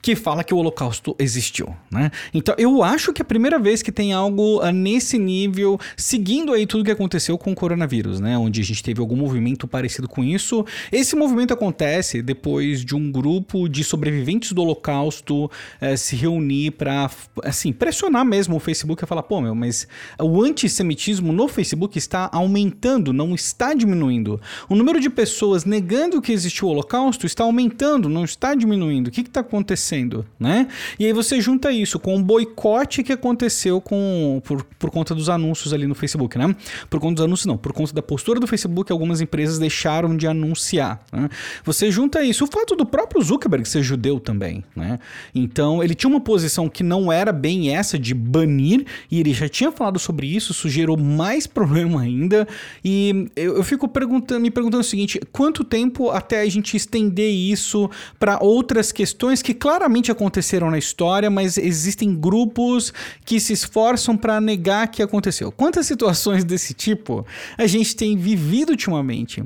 que 0.00 0.14
fala 0.14 0.44
que 0.44 0.54
o 0.54 0.56
Holocausto 0.56 1.14
existiu, 1.18 1.74
né? 1.90 2.10
Então 2.32 2.54
eu 2.58 2.82
acho 2.82 3.12
que 3.12 3.22
é 3.22 3.24
a 3.24 3.26
primeira 3.26 3.58
vez 3.58 3.82
que 3.82 3.90
tem 3.90 4.12
algo 4.12 4.60
uh, 4.62 4.70
nesse 4.70 5.18
nível, 5.18 5.78
seguindo 5.96 6.52
aí 6.52 6.66
tudo 6.66 6.84
que 6.84 6.90
aconteceu 6.90 7.36
com 7.36 7.52
o 7.52 7.54
coronavírus, 7.54 8.20
né? 8.20 8.36
Onde 8.38 8.60
a 8.60 8.64
gente 8.64 8.82
teve 8.82 9.00
algum 9.00 9.16
movimento 9.16 9.66
parecido 9.66 10.08
com 10.08 10.22
isso. 10.22 10.64
Esse 10.92 11.16
movimento 11.16 11.52
acontece 11.52 12.22
depois 12.22 12.84
de 12.84 12.94
um 12.94 13.10
grupo 13.10 13.68
de 13.68 13.82
sobreviventes 13.82 14.52
do 14.52 14.62
Holocausto 14.62 15.46
uh, 15.46 15.96
se 15.96 16.16
reunir 16.16 16.72
para, 16.72 17.10
assim, 17.42 17.72
pressionar 17.72 18.24
mesmo 18.24 18.56
o 18.56 18.60
Facebook 18.60 19.02
a 19.02 19.06
falar, 19.06 19.22
pô, 19.22 19.40
meu, 19.40 19.54
mas 19.54 19.88
o 20.20 20.42
antissemitismo 20.42 21.32
no 21.32 21.48
Facebook 21.48 21.98
está 21.98 22.30
aumentando, 22.32 23.12
não 23.12 23.34
está 23.34 23.74
diminuindo. 23.74 24.40
O 24.68 24.74
número 24.74 25.00
de 25.00 25.10
pessoas 25.10 25.64
negando 25.64 26.22
que 26.22 26.32
existiu 26.32 26.68
o 26.68 26.70
Holocausto 26.70 27.26
está 27.26 27.44
aumentando, 27.44 28.08
não 28.08 28.24
está 28.24 28.54
diminuindo. 28.54 29.08
O 29.08 29.10
que 29.10 29.22
está 29.22 29.40
acontecendo? 29.40 29.87
Acontecendo, 29.88 30.26
né? 30.38 30.68
E 30.98 31.06
aí 31.06 31.12
você 31.12 31.40
junta 31.40 31.72
isso 31.72 31.98
com 31.98 32.16
o 32.16 32.22
boicote 32.22 33.02
que 33.02 33.12
aconteceu 33.12 33.80
com, 33.80 34.40
por, 34.44 34.64
por 34.78 34.90
conta 34.90 35.14
dos 35.14 35.28
anúncios 35.28 35.72
ali 35.72 35.86
no 35.86 35.94
Facebook, 35.94 36.36
né? 36.36 36.54
Por 36.90 37.00
conta 37.00 37.16
dos 37.16 37.24
anúncios, 37.24 37.46
não, 37.46 37.56
por 37.56 37.72
conta 37.72 37.92
da 37.92 38.02
postura 38.02 38.38
do 38.38 38.46
Facebook, 38.46 38.92
algumas 38.92 39.20
empresas 39.20 39.58
deixaram 39.58 40.16
de 40.16 40.26
anunciar. 40.26 41.00
Né? 41.12 41.28
Você 41.64 41.90
junta 41.90 42.22
isso, 42.22 42.44
o 42.44 42.46
fato 42.46 42.76
do 42.76 42.84
próprio 42.84 43.22
Zuckerberg 43.22 43.68
ser 43.68 43.82
judeu 43.82 44.20
também, 44.20 44.64
né? 44.76 44.98
Então 45.34 45.82
ele 45.82 45.94
tinha 45.94 46.10
uma 46.10 46.20
posição 46.20 46.68
que 46.68 46.82
não 46.82 47.10
era 47.10 47.32
bem 47.32 47.74
essa 47.74 47.98
de 47.98 48.14
banir, 48.14 48.84
e 49.10 49.20
ele 49.20 49.32
já 49.32 49.48
tinha 49.48 49.72
falado 49.72 49.98
sobre 49.98 50.26
isso, 50.26 50.52
isso 50.52 50.68
gerou 50.68 50.96
mais 50.96 51.46
problema 51.48 52.02
ainda. 52.02 52.46
E 52.84 53.28
eu, 53.34 53.56
eu 53.56 53.62
fico 53.62 53.88
perguntando, 53.88 54.40
me 54.40 54.50
perguntando 54.50 54.80
o 54.80 54.84
seguinte: 54.84 55.20
quanto 55.32 55.64
tempo 55.64 56.10
até 56.10 56.40
a 56.40 56.48
gente 56.48 56.76
estender 56.76 57.32
isso 57.32 57.90
para 58.18 58.38
outras 58.40 58.92
questões 58.92 59.42
que, 59.42 59.54
claro, 59.54 59.77
claramente 59.78 60.10
aconteceram 60.10 60.72
na 60.72 60.78
história, 60.78 61.30
mas 61.30 61.56
existem 61.56 62.12
grupos 62.12 62.92
que 63.24 63.38
se 63.38 63.52
esforçam 63.52 64.16
para 64.16 64.40
negar 64.40 64.88
que 64.88 65.00
aconteceu. 65.00 65.52
Quantas 65.52 65.86
situações 65.86 66.42
desse 66.44 66.74
tipo 66.74 67.24
a 67.56 67.66
gente 67.66 67.94
tem 67.94 68.16
vivido 68.16 68.70
ultimamente? 68.70 69.44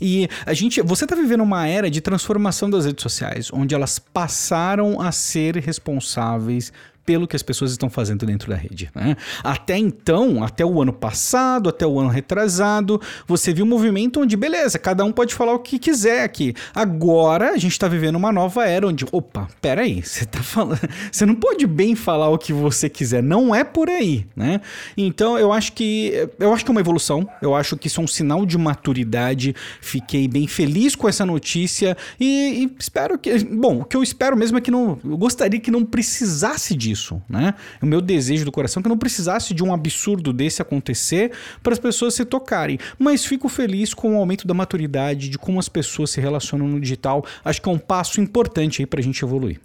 E 0.00 0.26
a 0.46 0.54
gente, 0.54 0.80
você 0.80 1.04
está 1.04 1.14
vivendo 1.14 1.42
uma 1.42 1.68
era 1.68 1.90
de 1.90 2.00
transformação 2.00 2.68
das 2.68 2.86
redes 2.86 3.02
sociais, 3.02 3.50
onde 3.52 3.74
elas 3.74 3.98
passaram 3.98 5.00
a 5.00 5.12
ser 5.12 5.56
responsáveis 5.58 6.72
pelo 7.04 7.28
que 7.28 7.36
as 7.36 7.42
pessoas 7.42 7.70
estão 7.70 7.90
fazendo 7.90 8.24
dentro 8.24 8.48
da 8.48 8.56
rede. 8.56 8.90
Né? 8.94 9.16
Até 9.42 9.76
então, 9.76 10.42
até 10.42 10.64
o 10.64 10.80
ano 10.80 10.92
passado, 10.92 11.68
até 11.68 11.86
o 11.86 11.98
ano 12.00 12.08
retrasado, 12.08 13.00
você 13.26 13.52
viu 13.52 13.64
um 13.64 13.68
movimento 13.68 14.20
onde, 14.20 14.36
beleza, 14.36 14.78
cada 14.78 15.04
um 15.04 15.12
pode 15.12 15.34
falar 15.34 15.52
o 15.52 15.58
que 15.58 15.78
quiser 15.78 16.24
aqui. 16.24 16.54
Agora, 16.74 17.50
a 17.52 17.58
gente 17.58 17.72
está 17.72 17.88
vivendo 17.88 18.16
uma 18.16 18.32
nova 18.32 18.66
era 18.66 18.86
onde, 18.86 19.04
opa, 19.12 19.48
peraí, 19.60 20.00
você 20.04 20.24
tá 20.24 20.42
falando. 20.42 20.80
Você 21.10 21.26
não 21.26 21.34
pode 21.34 21.66
bem 21.66 21.94
falar 21.94 22.28
o 22.28 22.38
que 22.38 22.52
você 22.52 22.88
quiser. 22.88 23.22
Não 23.22 23.54
é 23.54 23.62
por 23.64 23.88
aí, 23.88 24.26
né? 24.34 24.60
Então, 24.96 25.38
eu 25.38 25.52
acho 25.52 25.72
que. 25.72 26.28
Eu 26.38 26.52
acho 26.52 26.64
que 26.64 26.70
é 26.70 26.72
uma 26.72 26.80
evolução. 26.80 27.28
Eu 27.42 27.54
acho 27.54 27.76
que 27.76 27.86
isso 27.86 28.00
é 28.00 28.04
um 28.04 28.06
sinal 28.06 28.46
de 28.46 28.56
maturidade. 28.56 29.54
Fiquei 29.80 30.26
bem 30.26 30.46
feliz 30.46 30.94
com 30.94 31.08
essa 31.08 31.26
notícia 31.26 31.96
e, 32.18 32.64
e 32.64 32.76
espero 32.78 33.18
que. 33.18 33.38
Bom, 33.44 33.80
o 33.80 33.84
que 33.84 33.96
eu 33.96 34.02
espero 34.02 34.36
mesmo 34.36 34.58
é 34.58 34.60
que 34.60 34.70
não. 34.70 34.98
Eu 35.04 35.16
gostaria 35.16 35.60
que 35.60 35.70
não 35.70 35.84
precisasse 35.84 36.74
disso 36.74 36.93
né? 37.28 37.54
O 37.82 37.86
meu 37.86 38.00
desejo 38.00 38.44
do 38.44 38.52
coração 38.52 38.80
é 38.80 38.82
que 38.82 38.88
não 38.88 38.98
precisasse 38.98 39.54
de 39.54 39.62
um 39.62 39.72
absurdo 39.72 40.32
desse 40.32 40.62
acontecer 40.62 41.32
para 41.62 41.72
as 41.72 41.78
pessoas 41.78 42.14
se 42.14 42.24
tocarem. 42.24 42.78
Mas 42.98 43.24
fico 43.24 43.48
feliz 43.48 43.92
com 43.92 44.14
o 44.14 44.18
aumento 44.18 44.46
da 44.46 44.54
maturidade, 44.54 45.28
de 45.28 45.38
como 45.38 45.58
as 45.58 45.68
pessoas 45.68 46.10
se 46.10 46.20
relacionam 46.20 46.66
no 46.66 46.80
digital. 46.80 47.24
Acho 47.44 47.60
que 47.60 47.68
é 47.68 47.72
um 47.72 47.78
passo 47.78 48.20
importante 48.20 48.82
aí 48.82 48.86
para 48.86 49.00
a 49.00 49.02
gente 49.02 49.22
evoluir. 49.24 49.60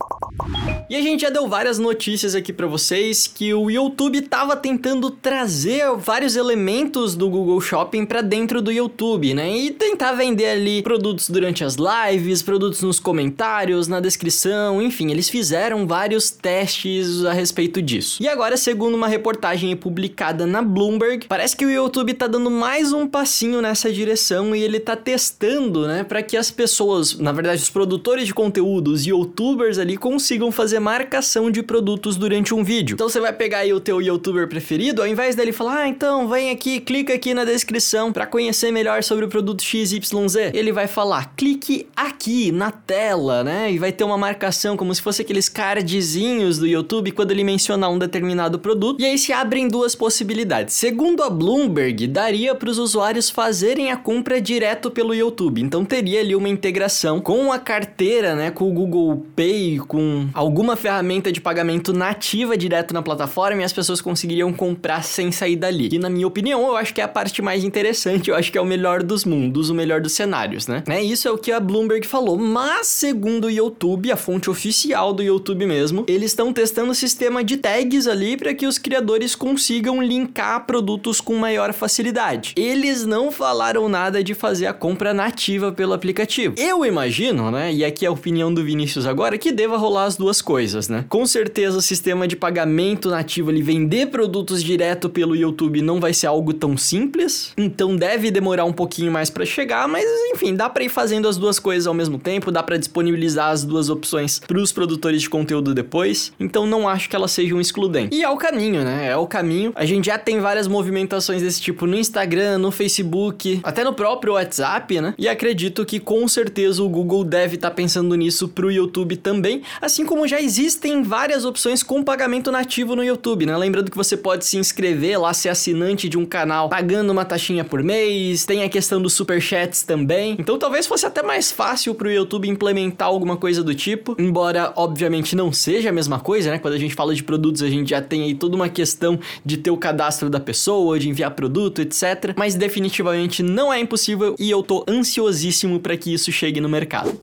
E 0.90 0.96
a 0.96 1.02
gente 1.02 1.22
já 1.22 1.30
deu 1.30 1.48
várias 1.48 1.78
notícias 1.78 2.36
aqui 2.36 2.52
para 2.52 2.68
vocês 2.68 3.28
que 3.28 3.54
o 3.54 3.70
YouTube 3.70 4.22
tava 4.22 4.56
tentando 4.56 5.10
trazer 5.12 5.96
vários 5.98 6.36
elementos 6.36 7.16
do 7.16 7.30
Google 7.30 7.62
Shopping 7.62 8.06
para 8.06 8.22
dentro 8.22 8.62
do 8.62 8.72
YouTube, 8.72 9.34
né? 9.34 9.56
E 9.56 9.72
tentar 9.72 10.14
vender 10.14 10.48
ali 10.48 10.82
produtos 10.82 11.30
durante 11.30 11.64
as 11.64 11.76
lives, 11.76 12.42
produtos 12.42 12.82
nos 12.82 13.00
comentários, 13.00 13.88
na 13.88 14.00
descrição, 14.00 14.82
enfim, 14.82 15.12
eles 15.12 15.30
fizeram 15.30 15.86
vários 15.86 16.32
testes 16.32 17.19
a 17.26 17.34
respeito 17.34 17.82
disso. 17.82 18.22
E 18.22 18.28
agora, 18.28 18.58
segundo 18.58 18.96
uma 18.96 19.08
reportagem 19.08 19.76
publicada 19.76 20.46
na 20.46 20.62
Bloomberg, 20.62 21.28
parece 21.28 21.56
que 21.56 21.66
o 21.66 21.70
YouTube 21.70 22.14
tá 22.14 22.28
dando 22.28 22.50
mais 22.50 22.94
um 22.94 23.08
passinho 23.08 23.62
nessa 23.62 23.92
direção 23.92 24.56
e 24.56 24.62
ele 24.62 24.80
tá 24.80 24.96
testando, 24.96 25.88
né, 25.88 26.04
para 26.04 26.22
que 26.22 26.38
as 26.38 26.52
pessoas, 26.52 27.18
na 27.18 27.32
verdade, 27.32 27.62
os 27.62 27.70
produtores 27.70 28.26
de 28.26 28.34
conteúdo, 28.34 28.92
os 28.92 29.06
youtubers 29.06 29.78
ali 29.78 29.98
consigam 29.98 30.52
fazer 30.52 30.80
marcação 30.80 31.52
de 31.52 31.62
produtos 31.64 32.16
durante 32.16 32.54
um 32.54 32.64
vídeo. 32.64 32.94
Então 32.94 33.10
você 33.10 33.20
vai 33.20 33.34
pegar 33.34 33.60
aí 33.60 33.74
o 33.74 33.80
teu 33.80 34.02
youtuber 34.02 34.48
preferido, 34.48 35.02
ao 35.02 35.08
invés 35.08 35.36
dele 35.36 35.52
falar: 35.52 35.80
"Ah, 35.80 35.88
então 35.88 36.28
vem 36.28 36.50
aqui, 36.50 36.80
clica 36.80 37.14
aqui 37.14 37.34
na 37.34 37.46
descrição 37.46 38.12
para 38.12 38.26
conhecer 38.26 38.72
melhor 38.72 39.04
sobre 39.04 39.26
o 39.26 39.28
produto 39.28 39.64
XYZ". 39.64 40.52
Ele 40.54 40.72
vai 40.72 40.88
falar: 40.88 41.34
"Clique 41.36 41.88
aqui 41.96 42.52
na 42.52 42.72
tela", 42.72 43.44
né? 43.44 43.72
E 43.72 43.78
vai 43.78 43.92
ter 43.92 44.04
uma 44.04 44.18
marcação 44.18 44.76
como 44.78 44.94
se 44.94 45.02
fosse 45.02 45.22
aqueles 45.22 45.50
cardzinhos 45.50 46.58
do 46.58 46.68
YouTube 46.68 47.09
YouTube 47.10 47.12
quando 47.12 47.32
ele 47.32 47.44
mencionar 47.44 47.92
um 47.92 47.98
determinado 47.98 48.60
produto. 48.60 49.02
E 49.02 49.06
aí 49.06 49.18
se 49.18 49.34
abrem 49.34 49.68
duas 49.68 49.96
possibilidades. 49.96 50.76
Segundo 50.76 51.24
a 51.24 51.30
Bloomberg, 51.30 52.08
daria 52.08 52.56
para 52.56 52.70
os 52.70 52.78
usuários 52.78 53.30
fazerem 53.30 53.92
a 53.92 53.98
compra 53.98 54.40
direto 54.40 54.90
pelo 54.92 55.14
YouTube. 55.14 55.62
Então 55.62 55.84
teria 55.84 56.22
ali 56.22 56.36
uma 56.36 56.50
integração 56.50 57.20
com 57.20 57.52
a 57.52 57.60
carteira, 57.60 58.36
né, 58.36 58.52
com 58.52 58.70
o 58.70 58.74
Google 58.74 59.26
Pay, 59.36 59.80
com 59.80 60.28
alguma 60.34 60.76
ferramenta 60.76 61.32
de 61.32 61.42
pagamento 61.42 61.92
nativa 61.94 62.58
direto 62.58 62.94
na 62.94 63.02
plataforma 63.02 63.62
e 63.62 63.66
as 63.66 63.74
pessoas 63.74 64.02
conseguiriam 64.02 64.54
comprar 64.54 65.04
sem 65.04 65.32
sair 65.32 65.56
dali. 65.56 65.90
E 65.92 66.00
na 66.00 66.10
minha 66.10 66.28
opinião, 66.28 66.66
eu 66.68 66.76
acho 66.76 66.94
que 66.94 67.02
é 67.02 67.04
a 67.04 67.08
parte 67.08 67.42
mais 67.42 67.64
interessante, 67.64 68.30
eu 68.30 68.36
acho 68.36 68.52
que 68.52 68.58
é 68.58 68.62
o 68.62 68.66
melhor 68.66 69.04
dos 69.04 69.26
mundos, 69.26 69.70
o 69.70 69.74
melhor 69.74 70.02
dos 70.02 70.14
cenários, 70.14 70.68
né? 70.68 70.84
né? 70.88 71.02
Isso 71.02 71.28
é 71.28 71.32
o 71.32 71.38
que 71.38 71.52
a 71.52 71.60
Bloomberg 71.60 72.06
falou, 72.06 72.38
mas 72.38 72.88
segundo 72.88 73.46
o 73.46 73.52
YouTube, 73.52 74.12
a 74.12 74.18
fonte 74.18 74.50
oficial 74.50 75.14
do 75.14 75.24
YouTube 75.24 75.66
mesmo, 75.66 76.04
eles 76.08 76.32
estão 76.32 76.52
testando 76.54 76.94
sistema 77.00 77.44
de 77.44 77.58
tags 77.58 78.08
ali 78.08 78.36
para 78.36 78.54
que 78.54 78.68
os 78.68 78.78
criadores 78.78 79.34
consigam 79.36 80.02
linkar 80.02 80.66
produtos 80.66 81.22
com 81.22 81.36
maior 81.36 81.74
facilidade. 81.74 82.54
Eles 82.58 83.06
não 83.06 83.32
falaram 83.32 83.88
nada 83.88 84.22
de 84.22 84.34
fazer 84.34 84.68
a 84.68 84.74
compra 84.74 85.14
nativa 85.14 85.72
pelo 85.72 85.94
aplicativo. 85.94 86.56
Eu 86.58 86.86
imagino, 86.86 87.50
né, 87.50 87.74
e 87.74 87.86
aqui 87.86 88.06
é 88.06 88.10
a 88.10 88.12
opinião 88.12 88.54
do 88.54 88.64
Vinícius 88.64 89.06
agora, 89.06 89.38
que 89.38 89.52
deva 89.52 89.78
rolar 89.78 90.06
as 90.06 90.18
duas 90.18 90.42
coisas, 90.42 90.90
né? 90.90 91.06
Com 91.08 91.26
certeza 91.26 91.78
o 91.78 91.82
sistema 91.82 92.28
de 92.28 92.36
pagamento 92.36 93.10
nativo 93.10 93.50
ali 93.50 93.62
vender 93.62 94.08
produtos 94.08 94.62
direto 94.62 95.10
pelo 95.10 95.36
YouTube 95.36 95.82
não 95.82 96.00
vai 96.02 96.14
ser 96.14 96.28
algo 96.28 96.54
tão 96.54 96.76
simples, 96.76 97.54
então 97.58 97.96
deve 97.96 98.30
demorar 98.30 98.66
um 98.66 98.74
pouquinho 98.74 99.12
mais 99.12 99.30
para 99.30 99.46
chegar, 99.46 99.88
mas 99.88 100.06
enfim, 100.34 100.54
dá 100.54 100.70
para 100.70 100.84
ir 100.84 100.90
fazendo 100.90 101.28
as 101.28 101.38
duas 101.38 101.60
coisas 101.60 101.88
ao 101.88 101.94
mesmo 101.94 102.20
tempo, 102.20 102.52
dá 102.52 102.62
para 102.62 102.78
disponibilizar 102.78 103.52
as 103.52 103.64
duas 103.64 103.90
opções 103.90 104.40
para 104.40 104.58
os 104.58 104.74
produtores 104.74 105.22
de 105.22 105.30
conteúdo 105.30 105.74
depois. 105.74 106.34
Então 106.40 106.68
não 106.68 106.89
acho 106.90 107.10
que 107.10 107.16
elas 107.16 107.32
sejam 107.32 107.60
excludentes. 107.60 108.18
E 108.18 108.24
é 108.24 108.30
o 108.30 108.38
caminho, 108.38 108.84
né? 108.84 109.10
É 109.10 109.16
o 109.16 109.28
caminho. 109.28 109.72
A 109.76 109.86
gente 109.86 110.06
já 110.06 110.18
tem 110.18 110.40
várias 110.40 110.68
movimentações 110.68 111.42
desse 111.42 111.62
tipo 111.62 111.86
no 111.86 111.96
Instagram, 111.96 112.58
no 112.58 112.72
Facebook, 112.72 113.60
até 113.64 113.84
no 113.84 113.94
próprio 113.94 114.34
WhatsApp, 114.34 115.00
né? 115.00 115.14
E 115.18 115.28
acredito 115.28 115.86
que 115.86 116.00
com 116.00 116.28
certeza 116.28 116.84
o 116.84 116.90
Google 116.90 117.24
deve 117.24 117.56
estar 117.56 117.70
tá 117.70 117.76
pensando 117.76 118.16
nisso 118.16 118.48
pro 118.48 118.72
YouTube 118.72 119.18
também, 119.18 119.62
assim 119.82 120.06
como 120.06 120.28
já 120.28 120.42
existem 120.42 121.04
várias 121.04 121.46
opções 121.46 121.84
com 121.84 122.04
pagamento 122.04 122.52
nativo 122.52 122.96
no 122.96 123.04
YouTube, 123.04 123.46
né? 123.46 123.56
Lembrando 123.58 123.92
que 123.92 123.98
você 123.98 124.18
pode 124.18 124.46
se 124.46 124.58
inscrever 124.58 125.20
lá, 125.20 125.34
ser 125.34 125.50
assinante 125.50 126.10
de 126.10 126.18
um 126.18 126.26
canal 126.26 126.70
pagando 126.70 127.12
uma 127.12 127.26
taxinha 127.26 127.64
por 127.64 127.84
mês, 127.84 128.46
tem 128.46 128.64
a 128.64 128.70
questão 128.70 129.02
dos 129.02 129.14
superchats 129.14 129.84
também. 129.84 130.36
Então 130.40 130.58
talvez 130.58 130.88
fosse 130.88 131.06
até 131.06 131.22
mais 131.22 131.52
fácil 131.52 131.94
pro 131.94 132.12
YouTube 132.12 132.48
implementar 132.48 133.08
alguma 133.08 133.38
coisa 133.38 133.64
do 133.64 133.74
tipo, 133.74 134.16
embora 134.20 134.74
obviamente 134.76 135.36
não 135.36 135.52
seja 135.52 135.90
a 135.90 135.94
mesma 135.94 136.20
coisa, 136.20 136.52
né? 136.52 136.60
Quando 136.70 136.76
a 136.76 136.82
gente 136.82 136.94
fala 136.94 137.16
de 137.16 137.24
produtos, 137.24 137.64
a 137.64 137.68
gente 137.68 137.90
já 137.90 138.00
tem 138.00 138.22
aí 138.22 138.36
toda 138.36 138.56
uma 138.56 138.70
questão 138.70 139.20
de 139.44 139.58
ter 139.58 139.72
o 139.72 139.78
cadastro 139.78 140.30
da 140.30 140.40
pessoa, 140.40 141.00
de 141.00 141.10
enviar 141.10 141.32
produto, 141.32 141.82
etc. 141.82 142.36
Mas 142.38 142.54
definitivamente 142.54 143.42
não 143.42 143.74
é 143.74 143.80
impossível 143.80 144.36
e 144.38 144.52
eu 144.52 144.62
tô 144.62 144.86
ansiosíssimo 144.88 145.80
para 145.80 145.98
que 145.98 146.14
isso 146.14 146.32
chegue 146.32 146.62
no 146.62 146.70
mercado. 146.70 147.18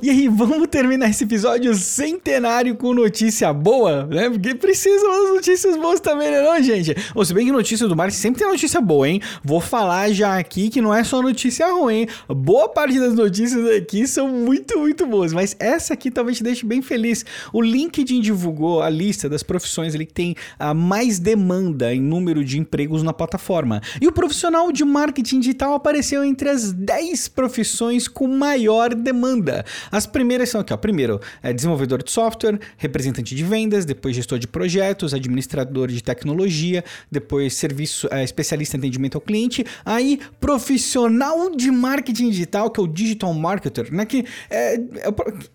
E 0.00 0.10
aí, 0.10 0.28
vamos 0.28 0.68
terminar 0.68 1.10
esse 1.10 1.24
episódio 1.24 1.74
centenário 1.74 2.76
com 2.76 2.94
notícia 2.94 3.52
boa, 3.52 4.06
né? 4.06 4.30
Porque 4.30 4.54
precisam 4.54 5.10
das 5.10 5.34
notícias 5.34 5.76
boas 5.76 5.98
também, 5.98 6.30
né, 6.30 6.40
não, 6.40 6.62
gente? 6.62 6.94
Ou 7.16 7.24
se 7.24 7.34
bem 7.34 7.46
que 7.46 7.50
notícia 7.50 7.88
do 7.88 7.96
marketing 7.96 8.20
sempre 8.20 8.40
tem 8.40 8.48
notícia 8.48 8.80
boa, 8.80 9.08
hein? 9.08 9.20
Vou 9.42 9.60
falar 9.60 10.12
já 10.12 10.38
aqui 10.38 10.70
que 10.70 10.80
não 10.80 10.94
é 10.94 11.02
só 11.02 11.20
notícia 11.20 11.66
ruim. 11.72 12.06
Boa 12.28 12.68
parte 12.68 12.98
das 13.00 13.14
notícias 13.14 13.76
aqui 13.76 14.06
são 14.06 14.28
muito, 14.28 14.78
muito 14.78 15.04
boas, 15.04 15.32
mas 15.32 15.56
essa 15.58 15.94
aqui 15.94 16.12
talvez 16.12 16.36
te 16.36 16.44
deixe 16.44 16.64
bem 16.64 16.80
feliz. 16.80 17.24
O 17.52 17.60
LinkedIn 17.60 18.20
divulgou 18.20 18.80
a 18.82 18.88
lista 18.88 19.28
das 19.28 19.42
profissões 19.42 19.96
ali 19.96 20.06
que 20.06 20.14
tem 20.14 20.36
a 20.58 20.72
mais 20.72 21.18
demanda 21.18 21.92
em 21.92 22.00
número 22.00 22.44
de 22.44 22.56
empregos 22.56 23.02
na 23.02 23.12
plataforma. 23.12 23.80
E 24.00 24.06
o 24.06 24.12
profissional 24.12 24.70
de 24.70 24.84
marketing 24.84 25.40
digital 25.40 25.74
apareceu 25.74 26.22
entre 26.22 26.50
as 26.50 26.70
10 26.72 27.26
profissões 27.28 28.06
com 28.06 28.28
maior 28.28 28.94
demanda. 28.94 29.64
As 29.90 30.06
primeiras 30.06 30.48
são 30.48 30.60
aqui, 30.60 30.72
ó. 30.72 30.76
Primeiro, 30.76 31.20
é 31.42 31.52
desenvolvedor 31.52 32.02
de 32.02 32.10
software, 32.10 32.58
representante 32.76 33.34
de 33.34 33.44
vendas, 33.44 33.84
depois 33.84 34.14
gestor 34.14 34.38
de 34.38 34.46
projetos, 34.46 35.14
administrador 35.14 35.88
de 35.88 36.02
tecnologia, 36.02 36.84
depois 37.10 37.54
serviço 37.54 38.08
é, 38.10 38.24
especialista 38.24 38.76
em 38.76 38.80
atendimento 38.80 39.16
ao 39.16 39.20
cliente, 39.20 39.64
aí 39.84 40.20
profissional 40.40 41.54
de 41.54 41.70
marketing 41.70 42.30
digital, 42.30 42.70
que 42.70 42.80
é 42.80 42.82
o 42.82 42.86
digital 42.86 43.32
marketer, 43.34 43.92
né? 43.92 44.04
Que 44.04 44.24
é, 44.50 44.74
é 44.74 44.80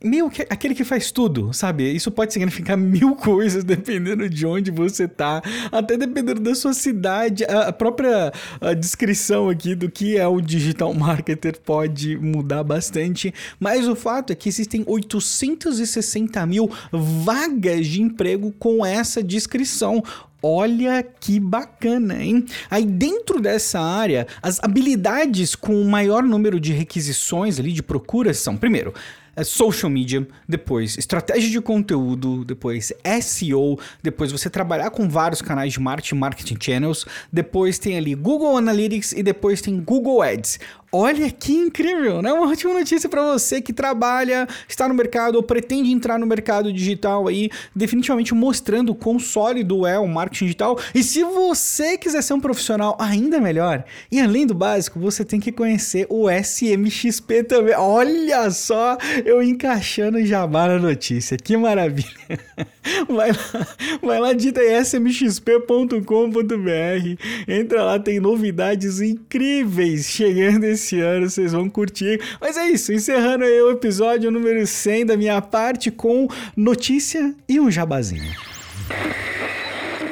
meio 0.03 0.29
que 0.29 0.41
aquele 0.49 0.75
que 0.75 0.83
faz 0.83 1.11
tudo, 1.11 1.53
sabe? 1.53 1.91
Isso 1.91 2.11
pode 2.11 2.33
significar 2.33 2.77
mil 2.77 3.15
coisas 3.15 3.63
dependendo 3.63 4.29
de 4.29 4.45
onde 4.45 4.71
você 4.71 5.07
tá, 5.07 5.41
até 5.71 5.97
dependendo 5.97 6.39
da 6.39 6.55
sua 6.55 6.73
cidade. 6.73 7.43
A, 7.45 7.71
própria 7.71 8.31
a 8.61 8.73
descrição 8.73 9.49
aqui 9.49 9.75
do 9.75 9.89
que 9.89 10.17
é 10.17 10.27
o 10.27 10.39
digital 10.39 10.93
marketer 10.93 11.59
pode 11.59 12.17
mudar 12.17 12.63
bastante, 12.63 13.33
mas 13.59 13.87
o 13.87 13.95
fato 13.95 14.22
é 14.31 14.35
que 14.35 14.47
existem 14.47 14.83
860 14.87 16.45
mil 16.45 16.69
vagas 16.91 17.87
de 17.87 18.01
emprego 18.01 18.53
com 18.57 18.85
essa 18.85 19.23
descrição. 19.23 20.03
Olha 20.41 21.01
que 21.01 21.39
bacana, 21.39 22.21
hein? 22.21 22.45
Aí 22.69 22.85
dentro 22.85 23.39
dessa 23.39 23.79
área, 23.79 24.27
as 24.41 24.61
habilidades 24.61 25.55
com 25.55 25.81
o 25.81 25.85
maior 25.85 26.21
número 26.21 26.59
de 26.59 26.73
requisições 26.73 27.59
ali 27.59 27.71
de 27.71 27.81
procura 27.81 28.33
são, 28.33 28.57
primeiro, 28.57 28.93
é 29.35 29.43
social 29.43 29.89
media, 29.89 30.27
depois 30.47 30.97
estratégia 30.97 31.49
de 31.49 31.59
conteúdo, 31.59 32.45
depois 32.45 32.93
SEO, 33.21 33.79
depois 34.01 34.31
você 34.31 34.47
trabalhar 34.49 34.91
com 34.91 35.09
vários 35.09 35.41
canais 35.41 35.73
de 35.73 35.79
marketing, 35.79 36.15
marketing 36.15 36.57
channels, 36.59 37.05
depois 37.31 37.79
tem 37.79 37.97
ali 37.97 38.13
Google 38.13 38.57
Analytics 38.57 39.11
e 39.13 39.23
depois 39.23 39.59
tem 39.59 39.79
Google 39.79 40.21
Ads. 40.21 40.59
Olha 40.95 41.27
que 41.31 41.51
incrível, 41.51 42.21
né? 42.21 42.31
Uma 42.31 42.51
ótima 42.51 42.71
notícia 42.71 43.09
para 43.09 43.23
você 43.33 43.59
que 43.59 43.73
trabalha, 43.73 44.47
está 44.69 44.87
no 44.87 44.93
mercado 44.93 45.37
ou 45.37 45.41
pretende 45.41 45.91
entrar 45.91 46.19
no 46.19 46.27
mercado 46.27 46.71
digital 46.71 47.27
aí, 47.27 47.49
definitivamente 47.75 48.31
mostrando 48.35 48.91
o 48.91 48.95
quão 48.95 49.17
sólido 49.17 49.87
é 49.87 49.97
o 49.97 50.07
marketing 50.07 50.45
digital. 50.45 50.79
E 50.93 51.01
se 51.01 51.23
você 51.23 51.97
quiser 51.97 52.21
ser 52.21 52.35
um 52.35 52.39
profissional 52.39 52.95
ainda 52.99 53.41
melhor, 53.41 53.83
e 54.11 54.21
além 54.21 54.45
do 54.45 54.53
básico, 54.53 54.99
você 54.99 55.25
tem 55.25 55.39
que 55.39 55.51
conhecer 55.51 56.05
o 56.11 56.29
SMXP 56.29 57.43
também. 57.43 57.73
Olha 57.75 58.51
só, 58.51 58.95
eu 59.25 59.41
encaixando 59.41 60.23
jabá 60.23 60.67
na 60.67 60.77
notícia, 60.77 61.37
que 61.37 61.57
maravilha. 61.57 62.05
Vai 63.07 63.31
lá, 63.31 63.67
vai 64.01 64.19
lá, 64.19 64.33
dita 64.33 64.61
smxp.com.br. 64.61 66.03
Entra 67.47 67.83
lá, 67.83 67.97
tem 67.97 68.19
novidades 68.19 68.99
incríveis 68.99 70.05
chegando 70.07 70.65
esse 70.65 70.82
esse 70.83 70.99
ano, 70.99 71.29
vocês 71.29 71.53
vão 71.53 71.69
curtir. 71.69 72.19
Mas 72.39 72.57
é 72.57 72.69
isso, 72.69 72.91
encerrando 72.91 73.45
aí 73.45 73.61
o 73.61 73.71
episódio 73.71 74.29
número 74.29 74.67
100 74.67 75.05
da 75.05 75.17
minha 75.17 75.41
parte 75.41 75.89
com 75.89 76.27
notícia 76.55 77.33
e 77.47 77.59
um 77.59 77.71
jabazinho. 77.71 78.31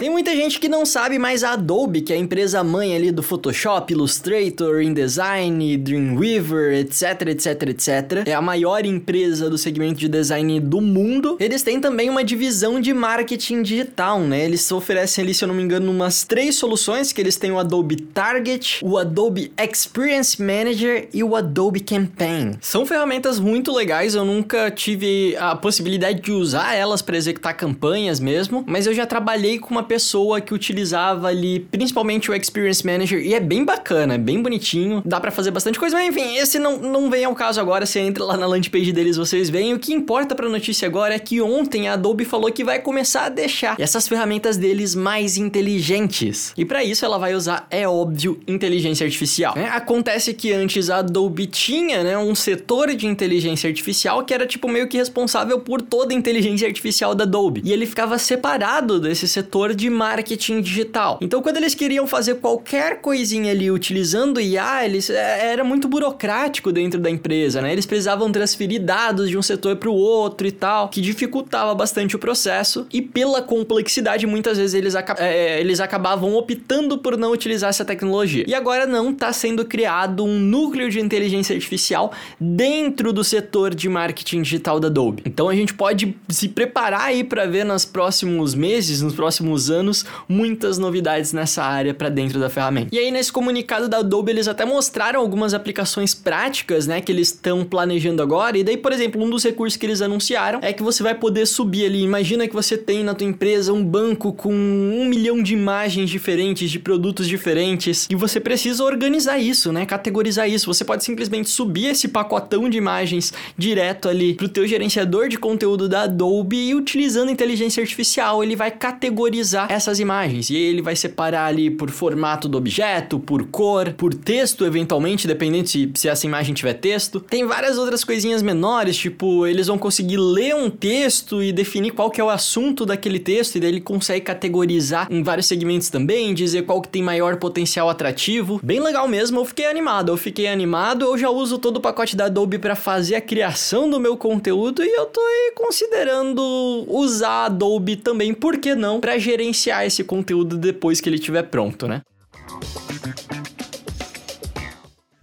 Tem 0.01 0.09
muita 0.09 0.35
gente 0.35 0.59
que 0.59 0.67
não 0.67 0.83
sabe, 0.83 1.19
mas 1.19 1.43
a 1.43 1.51
Adobe, 1.51 2.01
que 2.01 2.11
é 2.11 2.15
a 2.15 2.19
empresa 2.19 2.63
mãe 2.63 2.95
ali 2.95 3.11
do 3.11 3.21
Photoshop, 3.21 3.93
Illustrator, 3.93 4.81
InDesign, 4.81 5.77
Dreamweaver, 5.77 6.73
etc, 6.73 7.27
etc, 7.27 7.69
etc, 7.69 8.27
é 8.27 8.33
a 8.33 8.41
maior 8.41 8.83
empresa 8.83 9.47
do 9.47 9.59
segmento 9.59 9.99
de 9.99 10.09
design 10.09 10.59
do 10.59 10.81
mundo. 10.81 11.37
Eles 11.39 11.61
têm 11.61 11.79
também 11.79 12.09
uma 12.09 12.23
divisão 12.23 12.81
de 12.81 12.95
marketing 12.95 13.61
digital, 13.61 14.19
né? 14.21 14.43
Eles 14.43 14.71
oferecem 14.71 15.23
ali, 15.23 15.35
se 15.35 15.43
eu 15.43 15.47
não 15.47 15.53
me 15.53 15.61
engano, 15.61 15.91
umas 15.91 16.23
três 16.23 16.55
soluções, 16.55 17.13
que 17.13 17.21
eles 17.21 17.37
têm 17.37 17.51
o 17.51 17.59
Adobe 17.59 17.97
Target, 17.97 18.79
o 18.83 18.97
Adobe 18.97 19.53
Experience 19.55 20.41
Manager 20.41 21.09
e 21.13 21.23
o 21.23 21.35
Adobe 21.35 21.79
Campaign. 21.79 22.57
São 22.59 22.87
ferramentas 22.87 23.39
muito 23.39 23.71
legais, 23.71 24.15
eu 24.15 24.25
nunca 24.25 24.71
tive 24.71 25.37
a 25.37 25.55
possibilidade 25.55 26.21
de 26.21 26.31
usar 26.31 26.73
elas 26.73 27.03
para 27.03 27.17
executar 27.17 27.55
campanhas 27.55 28.19
mesmo, 28.19 28.63
mas 28.65 28.87
eu 28.87 28.95
já 28.95 29.05
trabalhei 29.05 29.59
com 29.59 29.69
uma 29.69 29.90
pessoa 29.91 30.39
que 30.39 30.53
utilizava 30.53 31.27
ali 31.27 31.59
principalmente 31.69 32.31
o 32.31 32.33
Experience 32.33 32.85
Manager 32.85 33.21
e 33.21 33.33
é 33.33 33.41
bem 33.41 33.65
bacana, 33.65 34.13
é 34.13 34.17
bem 34.17 34.41
bonitinho, 34.41 35.01
dá 35.03 35.19
para 35.19 35.31
fazer 35.31 35.51
bastante 35.51 35.77
coisa, 35.77 35.97
mas 35.97 36.07
enfim, 36.07 36.37
esse 36.37 36.57
não, 36.57 36.77
não 36.77 37.09
vem 37.09 37.25
ao 37.25 37.35
caso 37.35 37.59
agora, 37.59 37.85
você 37.85 37.99
entra 37.99 38.23
lá 38.23 38.37
na 38.37 38.45
landing 38.45 38.69
page 38.69 38.93
deles, 38.93 39.17
vocês 39.17 39.49
veem. 39.49 39.73
O 39.73 39.79
que 39.79 39.91
importa 39.93 40.33
pra 40.33 40.47
notícia 40.47 40.87
agora 40.87 41.13
é 41.13 41.19
que 41.19 41.41
ontem 41.41 41.89
a 41.89 41.93
Adobe 41.93 42.23
falou 42.23 42.49
que 42.53 42.63
vai 42.63 42.79
começar 42.79 43.25
a 43.25 43.29
deixar 43.29 43.75
essas 43.77 44.07
ferramentas 44.07 44.55
deles 44.55 44.95
mais 44.95 45.35
inteligentes. 45.35 46.53
E 46.55 46.63
para 46.63 46.85
isso 46.85 47.03
ela 47.03 47.17
vai 47.17 47.35
usar, 47.35 47.67
é 47.69 47.85
óbvio, 47.85 48.39
inteligência 48.47 49.03
artificial. 49.03 49.55
É, 49.57 49.65
acontece 49.65 50.33
que 50.33 50.53
antes 50.53 50.89
a 50.89 50.99
Adobe 50.99 51.47
tinha, 51.47 52.01
né, 52.01 52.17
um 52.17 52.33
setor 52.33 52.95
de 52.95 53.07
inteligência 53.07 53.67
artificial 53.67 54.23
que 54.23 54.33
era 54.33 54.47
tipo 54.47 54.69
meio 54.69 54.87
que 54.87 54.95
responsável 54.95 55.59
por 55.59 55.81
toda 55.81 56.13
a 56.13 56.17
inteligência 56.17 56.65
artificial 56.65 57.13
da 57.13 57.25
Adobe. 57.25 57.61
E 57.65 57.73
ele 57.73 57.85
ficava 57.85 58.17
separado 58.17 58.97
desse 58.97 59.27
setor 59.27 59.75
de 59.81 59.89
marketing 59.89 60.61
digital. 60.61 61.17
Então, 61.19 61.41
quando 61.41 61.57
eles 61.57 61.73
queriam 61.73 62.05
fazer 62.05 62.35
qualquer 62.35 63.01
coisinha 63.01 63.51
ali 63.51 63.71
utilizando 63.71 64.39
IA, 64.39 64.85
eles 64.85 65.09
é, 65.09 65.51
era 65.51 65.63
muito 65.63 65.87
burocrático 65.87 66.71
dentro 66.71 66.99
da 66.99 67.09
empresa, 67.09 67.61
né? 67.61 67.71
Eles 67.71 67.87
precisavam 67.87 68.31
transferir 68.31 68.79
dados 68.79 69.27
de 69.27 69.37
um 69.37 69.41
setor 69.41 69.77
para 69.77 69.89
o 69.89 69.93
outro 69.93 70.45
e 70.45 70.51
tal, 70.51 70.89
que 70.89 71.01
dificultava 71.01 71.73
bastante 71.73 72.15
o 72.15 72.19
processo. 72.19 72.85
E 72.93 73.01
pela 73.01 73.41
complexidade, 73.41 74.27
muitas 74.27 74.59
vezes 74.59 74.75
eles, 74.75 74.93
é, 75.17 75.59
eles 75.59 75.79
acabavam 75.79 76.35
optando 76.35 76.99
por 76.99 77.17
não 77.17 77.31
utilizar 77.31 77.71
essa 77.71 77.83
tecnologia. 77.83 78.45
E 78.47 78.53
agora 78.53 78.85
não 78.85 79.09
está 79.09 79.33
sendo 79.33 79.65
criado 79.65 80.23
um 80.23 80.37
núcleo 80.37 80.91
de 80.91 80.99
inteligência 80.99 81.55
artificial 81.55 82.11
dentro 82.39 83.11
do 83.11 83.23
setor 83.23 83.73
de 83.73 83.89
marketing 83.89 84.43
digital 84.43 84.79
da 84.79 84.87
Adobe. 84.87 85.23
Então 85.25 85.49
a 85.49 85.55
gente 85.55 85.73
pode 85.73 86.15
se 86.29 86.49
preparar 86.49 87.05
aí 87.05 87.23
para 87.23 87.47
ver 87.47 87.65
nos 87.65 87.83
próximos 87.83 88.53
meses, 88.53 89.01
nos 89.01 89.15
próximos 89.15 89.70
anos 89.71 90.05
muitas 90.29 90.77
novidades 90.77 91.33
nessa 91.33 91.63
área 91.63 91.93
para 91.93 92.09
dentro 92.09 92.39
da 92.39 92.49
ferramenta. 92.49 92.89
E 92.91 92.99
aí 92.99 93.09
nesse 93.09 93.31
comunicado 93.31 93.89
da 93.89 93.97
Adobe 93.97 94.31
eles 94.31 94.47
até 94.47 94.65
mostraram 94.65 95.19
algumas 95.19 95.53
aplicações 95.53 96.13
práticas, 96.13 96.85
né, 96.85 97.01
que 97.01 97.11
eles 97.11 97.29
estão 97.29 97.63
planejando 97.63 98.21
agora. 98.21 98.57
E 98.57 98.63
daí, 98.63 98.77
por 98.77 98.91
exemplo, 98.91 99.23
um 99.23 99.29
dos 99.29 99.43
recursos 99.43 99.77
que 99.77 99.85
eles 99.85 100.01
anunciaram 100.01 100.59
é 100.61 100.73
que 100.73 100.83
você 100.83 101.01
vai 101.01 101.15
poder 101.15 101.45
subir 101.45 101.85
ali. 101.85 102.03
Imagina 102.03 102.47
que 102.47 102.53
você 102.53 102.77
tem 102.77 103.03
na 103.03 103.13
tua 103.13 103.27
empresa 103.27 103.73
um 103.73 103.83
banco 103.83 104.33
com 104.33 104.53
um 104.53 105.05
milhão 105.05 105.41
de 105.41 105.53
imagens 105.53 106.09
diferentes, 106.09 106.69
de 106.69 106.79
produtos 106.79 107.27
diferentes, 107.27 108.07
e 108.09 108.15
você 108.15 108.39
precisa 108.39 108.83
organizar 108.83 109.37
isso, 109.39 109.71
né, 109.71 109.85
categorizar 109.85 110.49
isso. 110.49 110.65
Você 110.67 110.83
pode 110.83 111.03
simplesmente 111.03 111.49
subir 111.49 111.87
esse 111.87 112.07
pacotão 112.07 112.69
de 112.69 112.77
imagens 112.77 113.33
direto 113.57 114.09
ali 114.09 114.33
pro 114.33 114.49
teu 114.49 114.67
gerenciador 114.67 115.27
de 115.27 115.37
conteúdo 115.37 115.87
da 115.87 116.03
Adobe 116.03 116.57
e 116.57 116.75
utilizando 116.75 117.31
inteligência 117.31 117.81
artificial, 117.81 118.43
ele 118.43 118.55
vai 118.55 118.71
categorizar 118.71 119.50
essas 119.53 119.99
imagens 119.99 120.49
e 120.49 120.55
ele 120.55 120.81
vai 120.81 120.95
separar 120.95 121.45
ali 121.45 121.69
por 121.69 121.89
formato 121.89 122.47
do 122.47 122.57
objeto, 122.57 123.19
por 123.19 123.45
cor, 123.45 123.93
por 123.93 124.13
texto 124.13 124.65
eventualmente, 124.65 125.27
dependendo 125.27 125.67
se, 125.67 125.91
se 125.95 126.07
essa 126.07 126.25
imagem 126.25 126.53
tiver 126.53 126.73
texto. 126.73 127.19
Tem 127.19 127.45
várias 127.45 127.77
outras 127.77 128.03
coisinhas 128.03 128.41
menores, 128.41 128.97
tipo, 128.97 129.45
eles 129.45 129.67
vão 129.67 129.77
conseguir 129.77 130.17
ler 130.17 130.55
um 130.55 130.69
texto 130.69 131.41
e 131.43 131.51
definir 131.51 131.91
qual 131.91 132.09
que 132.09 132.19
é 132.19 132.23
o 132.23 132.29
assunto 132.29 132.85
daquele 132.85 133.19
texto 133.19 133.55
e 133.55 133.59
daí 133.59 133.69
ele 133.69 133.81
consegue 133.81 134.25
categorizar 134.25 135.07
em 135.09 135.23
vários 135.23 135.47
segmentos 135.47 135.89
também, 135.89 136.33
dizer 136.33 136.63
qual 136.63 136.81
que 136.81 136.89
tem 136.89 137.03
maior 137.03 137.37
potencial 137.37 137.89
atrativo. 137.89 138.59
Bem 138.63 138.79
legal 138.79 139.07
mesmo, 139.07 139.39
eu 139.39 139.45
fiquei 139.45 139.65
animado, 139.65 140.11
eu 140.11 140.17
fiquei 140.17 140.47
animado, 140.47 141.05
eu 141.05 141.17
já 141.17 141.29
uso 141.29 141.57
todo 141.57 141.77
o 141.77 141.81
pacote 141.81 142.15
da 142.15 142.25
Adobe 142.25 142.57
para 142.57 142.75
fazer 142.75 143.15
a 143.15 143.21
criação 143.21 143.89
do 143.89 143.99
meu 143.99 144.17
conteúdo 144.17 144.83
e 144.83 144.89
eu 144.89 145.05
tô 145.05 145.21
aí 145.21 145.53
considerando 145.55 146.85
usar 146.87 147.29
a 147.29 147.45
Adobe 147.45 147.95
também, 147.95 148.33
por 148.33 148.57
que 148.57 148.75
não, 148.75 148.99
para 148.99 149.17
gerenciar 149.17 149.40
esse 149.85 150.03
conteúdo 150.03 150.57
depois 150.57 151.01
que 151.01 151.09
ele 151.09 151.17
estiver 151.17 151.43
pronto, 151.43 151.87
né? 151.87 152.01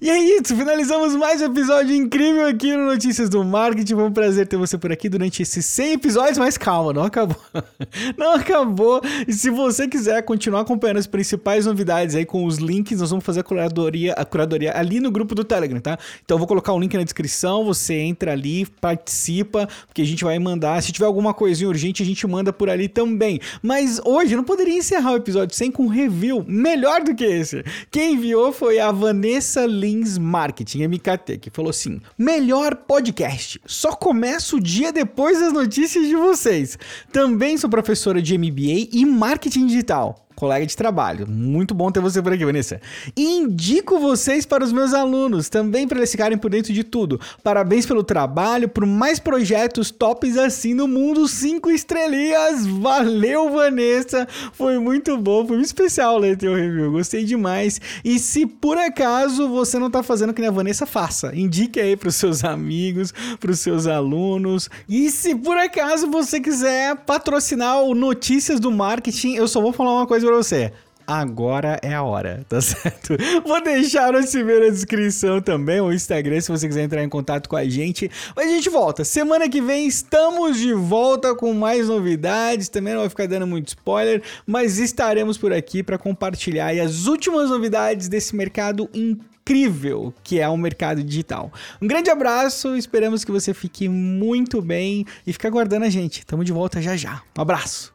E 0.00 0.08
é 0.08 0.16
isso, 0.16 0.54
finalizamos 0.54 1.16
mais 1.16 1.42
um 1.42 1.46
episódio 1.46 1.92
incrível 1.92 2.46
aqui 2.46 2.72
no 2.72 2.86
Notícias 2.86 3.28
do 3.28 3.42
Marketing. 3.42 3.96
Foi 3.96 4.04
um 4.04 4.12
prazer 4.12 4.46
ter 4.46 4.56
você 4.56 4.78
por 4.78 4.92
aqui 4.92 5.08
durante 5.08 5.42
esses 5.42 5.66
100 5.66 5.94
episódios, 5.94 6.38
mas 6.38 6.56
calma, 6.56 6.92
não 6.92 7.02
acabou. 7.02 7.36
Não 8.16 8.34
acabou. 8.34 9.00
E 9.26 9.32
se 9.32 9.50
você 9.50 9.88
quiser 9.88 10.22
continuar 10.22 10.60
acompanhando 10.60 10.98
as 10.98 11.06
principais 11.06 11.66
novidades 11.66 12.14
aí 12.14 12.24
com 12.24 12.44
os 12.44 12.58
links, 12.58 13.00
nós 13.00 13.10
vamos 13.10 13.24
fazer 13.24 13.40
a 13.40 13.42
curadoria, 13.42 14.12
a 14.12 14.24
curadoria 14.24 14.76
ali 14.76 15.00
no 15.00 15.10
grupo 15.10 15.34
do 15.34 15.42
Telegram, 15.42 15.80
tá? 15.80 15.98
Então 16.24 16.36
eu 16.36 16.38
vou 16.38 16.46
colocar 16.46 16.72
o 16.72 16.78
link 16.78 16.96
na 16.96 17.02
descrição, 17.02 17.64
você 17.64 17.94
entra 17.94 18.32
ali, 18.32 18.66
participa, 18.80 19.68
porque 19.86 20.02
a 20.02 20.04
gente 20.04 20.22
vai 20.22 20.38
mandar. 20.38 20.80
Se 20.82 20.92
tiver 20.92 21.06
alguma 21.06 21.34
coisinha 21.34 21.68
urgente, 21.68 22.02
a 22.02 22.06
gente 22.06 22.24
manda 22.26 22.52
por 22.52 22.70
ali 22.70 22.88
também. 22.88 23.40
Mas 23.62 24.00
hoje 24.04 24.34
eu 24.34 24.36
não 24.36 24.44
poderia 24.44 24.78
encerrar 24.78 25.12
o 25.12 25.16
episódio 25.16 25.56
sem 25.56 25.72
com 25.72 25.84
um 25.84 25.88
review 25.88 26.44
melhor 26.46 27.02
do 27.02 27.14
que 27.14 27.24
esse. 27.24 27.64
Quem 27.90 28.14
enviou 28.14 28.52
foi 28.52 28.78
a 28.78 28.92
Vanessa 28.92 29.66
Lima 29.66 29.87
Marketing, 30.18 30.84
MKT, 30.86 31.38
que 31.38 31.50
falou 31.50 31.70
assim: 31.70 32.00
melhor 32.16 32.74
podcast. 32.74 33.60
Só 33.66 33.92
começa 33.92 34.56
o 34.56 34.60
dia 34.60 34.92
depois 34.92 35.40
das 35.40 35.52
notícias 35.52 36.06
de 36.06 36.14
vocês. 36.14 36.78
Também 37.12 37.56
sou 37.56 37.70
professora 37.70 38.20
de 38.20 38.36
MBA 38.36 38.88
e 38.92 39.04
marketing 39.04 39.66
digital 39.66 40.27
colega 40.38 40.64
de 40.64 40.76
trabalho. 40.76 41.26
Muito 41.28 41.74
bom 41.74 41.90
ter 41.90 41.98
você 41.98 42.22
por 42.22 42.32
aqui, 42.32 42.44
Vanessa. 42.44 42.80
Indico 43.16 43.98
vocês 43.98 44.46
para 44.46 44.62
os 44.62 44.70
meus 44.72 44.94
alunos, 44.94 45.48
também 45.48 45.88
para 45.88 45.98
eles 45.98 46.12
ficarem 46.12 46.38
por 46.38 46.48
dentro 46.48 46.72
de 46.72 46.84
tudo. 46.84 47.20
Parabéns 47.42 47.84
pelo 47.84 48.04
trabalho, 48.04 48.68
por 48.68 48.86
mais 48.86 49.18
projetos 49.18 49.90
tops 49.90 50.36
assim 50.38 50.74
no 50.74 50.86
mundo. 50.86 51.26
Cinco 51.26 51.72
estrelinhas. 51.72 52.64
Valeu, 52.66 53.50
Vanessa. 53.50 54.28
Foi 54.52 54.78
muito 54.78 55.18
bom, 55.18 55.44
foi 55.44 55.56
muito 55.56 55.66
especial 55.66 56.16
ler 56.18 56.36
teu 56.36 56.54
review. 56.54 56.92
Gostei 56.92 57.24
demais. 57.24 57.80
E 58.04 58.20
se 58.20 58.46
por 58.46 58.78
acaso 58.78 59.48
você 59.48 59.76
não 59.76 59.88
está 59.88 60.04
fazendo 60.04 60.30
o 60.30 60.34
que 60.34 60.44
a 60.44 60.52
Vanessa, 60.52 60.86
faça. 60.86 61.34
Indique 61.34 61.80
aí 61.80 61.96
para 61.96 62.10
os 62.10 62.14
seus 62.14 62.44
amigos, 62.44 63.12
para 63.40 63.50
os 63.50 63.58
seus 63.58 63.88
alunos. 63.88 64.70
E 64.88 65.10
se 65.10 65.34
por 65.34 65.58
acaso 65.58 66.08
você 66.08 66.38
quiser 66.38 66.94
patrocinar 66.98 67.82
o 67.82 67.92
Notícias 67.92 68.60
do 68.60 68.70
Marketing, 68.70 69.34
eu 69.34 69.48
só 69.48 69.60
vou 69.60 69.72
falar 69.72 69.94
uma 69.94 70.06
coisa 70.06 70.27
pra 70.28 70.36
você. 70.36 70.72
Agora 71.08 71.78
é 71.80 71.94
a 71.94 72.02
hora, 72.02 72.44
tá 72.50 72.60
certo? 72.60 73.16
Vou 73.46 73.62
deixar 73.62 74.14
o 74.14 74.20
CV 74.20 74.60
na 74.60 74.68
descrição 74.68 75.40
também, 75.40 75.80
o 75.80 75.90
Instagram, 75.90 76.38
se 76.38 76.50
você 76.50 76.68
quiser 76.68 76.82
entrar 76.82 77.02
em 77.02 77.08
contato 77.08 77.48
com 77.48 77.56
a 77.56 77.64
gente. 77.64 78.10
Mas 78.36 78.48
a 78.48 78.50
gente 78.50 78.68
volta. 78.68 79.04
Semana 79.04 79.48
que 79.48 79.62
vem 79.62 79.86
estamos 79.86 80.58
de 80.58 80.74
volta 80.74 81.34
com 81.34 81.54
mais 81.54 81.88
novidades. 81.88 82.68
Também 82.68 82.92
não 82.92 83.00
vai 83.00 83.08
ficar 83.08 83.26
dando 83.26 83.46
muito 83.46 83.68
spoiler, 83.68 84.22
mas 84.46 84.78
estaremos 84.78 85.38
por 85.38 85.50
aqui 85.50 85.82
para 85.82 85.96
compartilhar 85.96 86.78
as 86.78 87.06
últimas 87.06 87.48
novidades 87.48 88.06
desse 88.06 88.36
mercado 88.36 88.86
incrível 88.92 90.12
que 90.22 90.38
é 90.38 90.46
o 90.46 90.58
mercado 90.58 91.02
digital. 91.02 91.50
Um 91.80 91.86
grande 91.86 92.10
abraço, 92.10 92.76
esperamos 92.76 93.24
que 93.24 93.32
você 93.32 93.54
fique 93.54 93.88
muito 93.88 94.60
bem 94.60 95.06
e 95.26 95.32
fique 95.32 95.46
aguardando 95.46 95.86
a 95.86 95.90
gente. 95.90 96.26
Tamo 96.26 96.44
de 96.44 96.52
volta 96.52 96.82
já 96.82 96.94
já. 96.96 97.22
Um 97.36 97.40
abraço. 97.40 97.94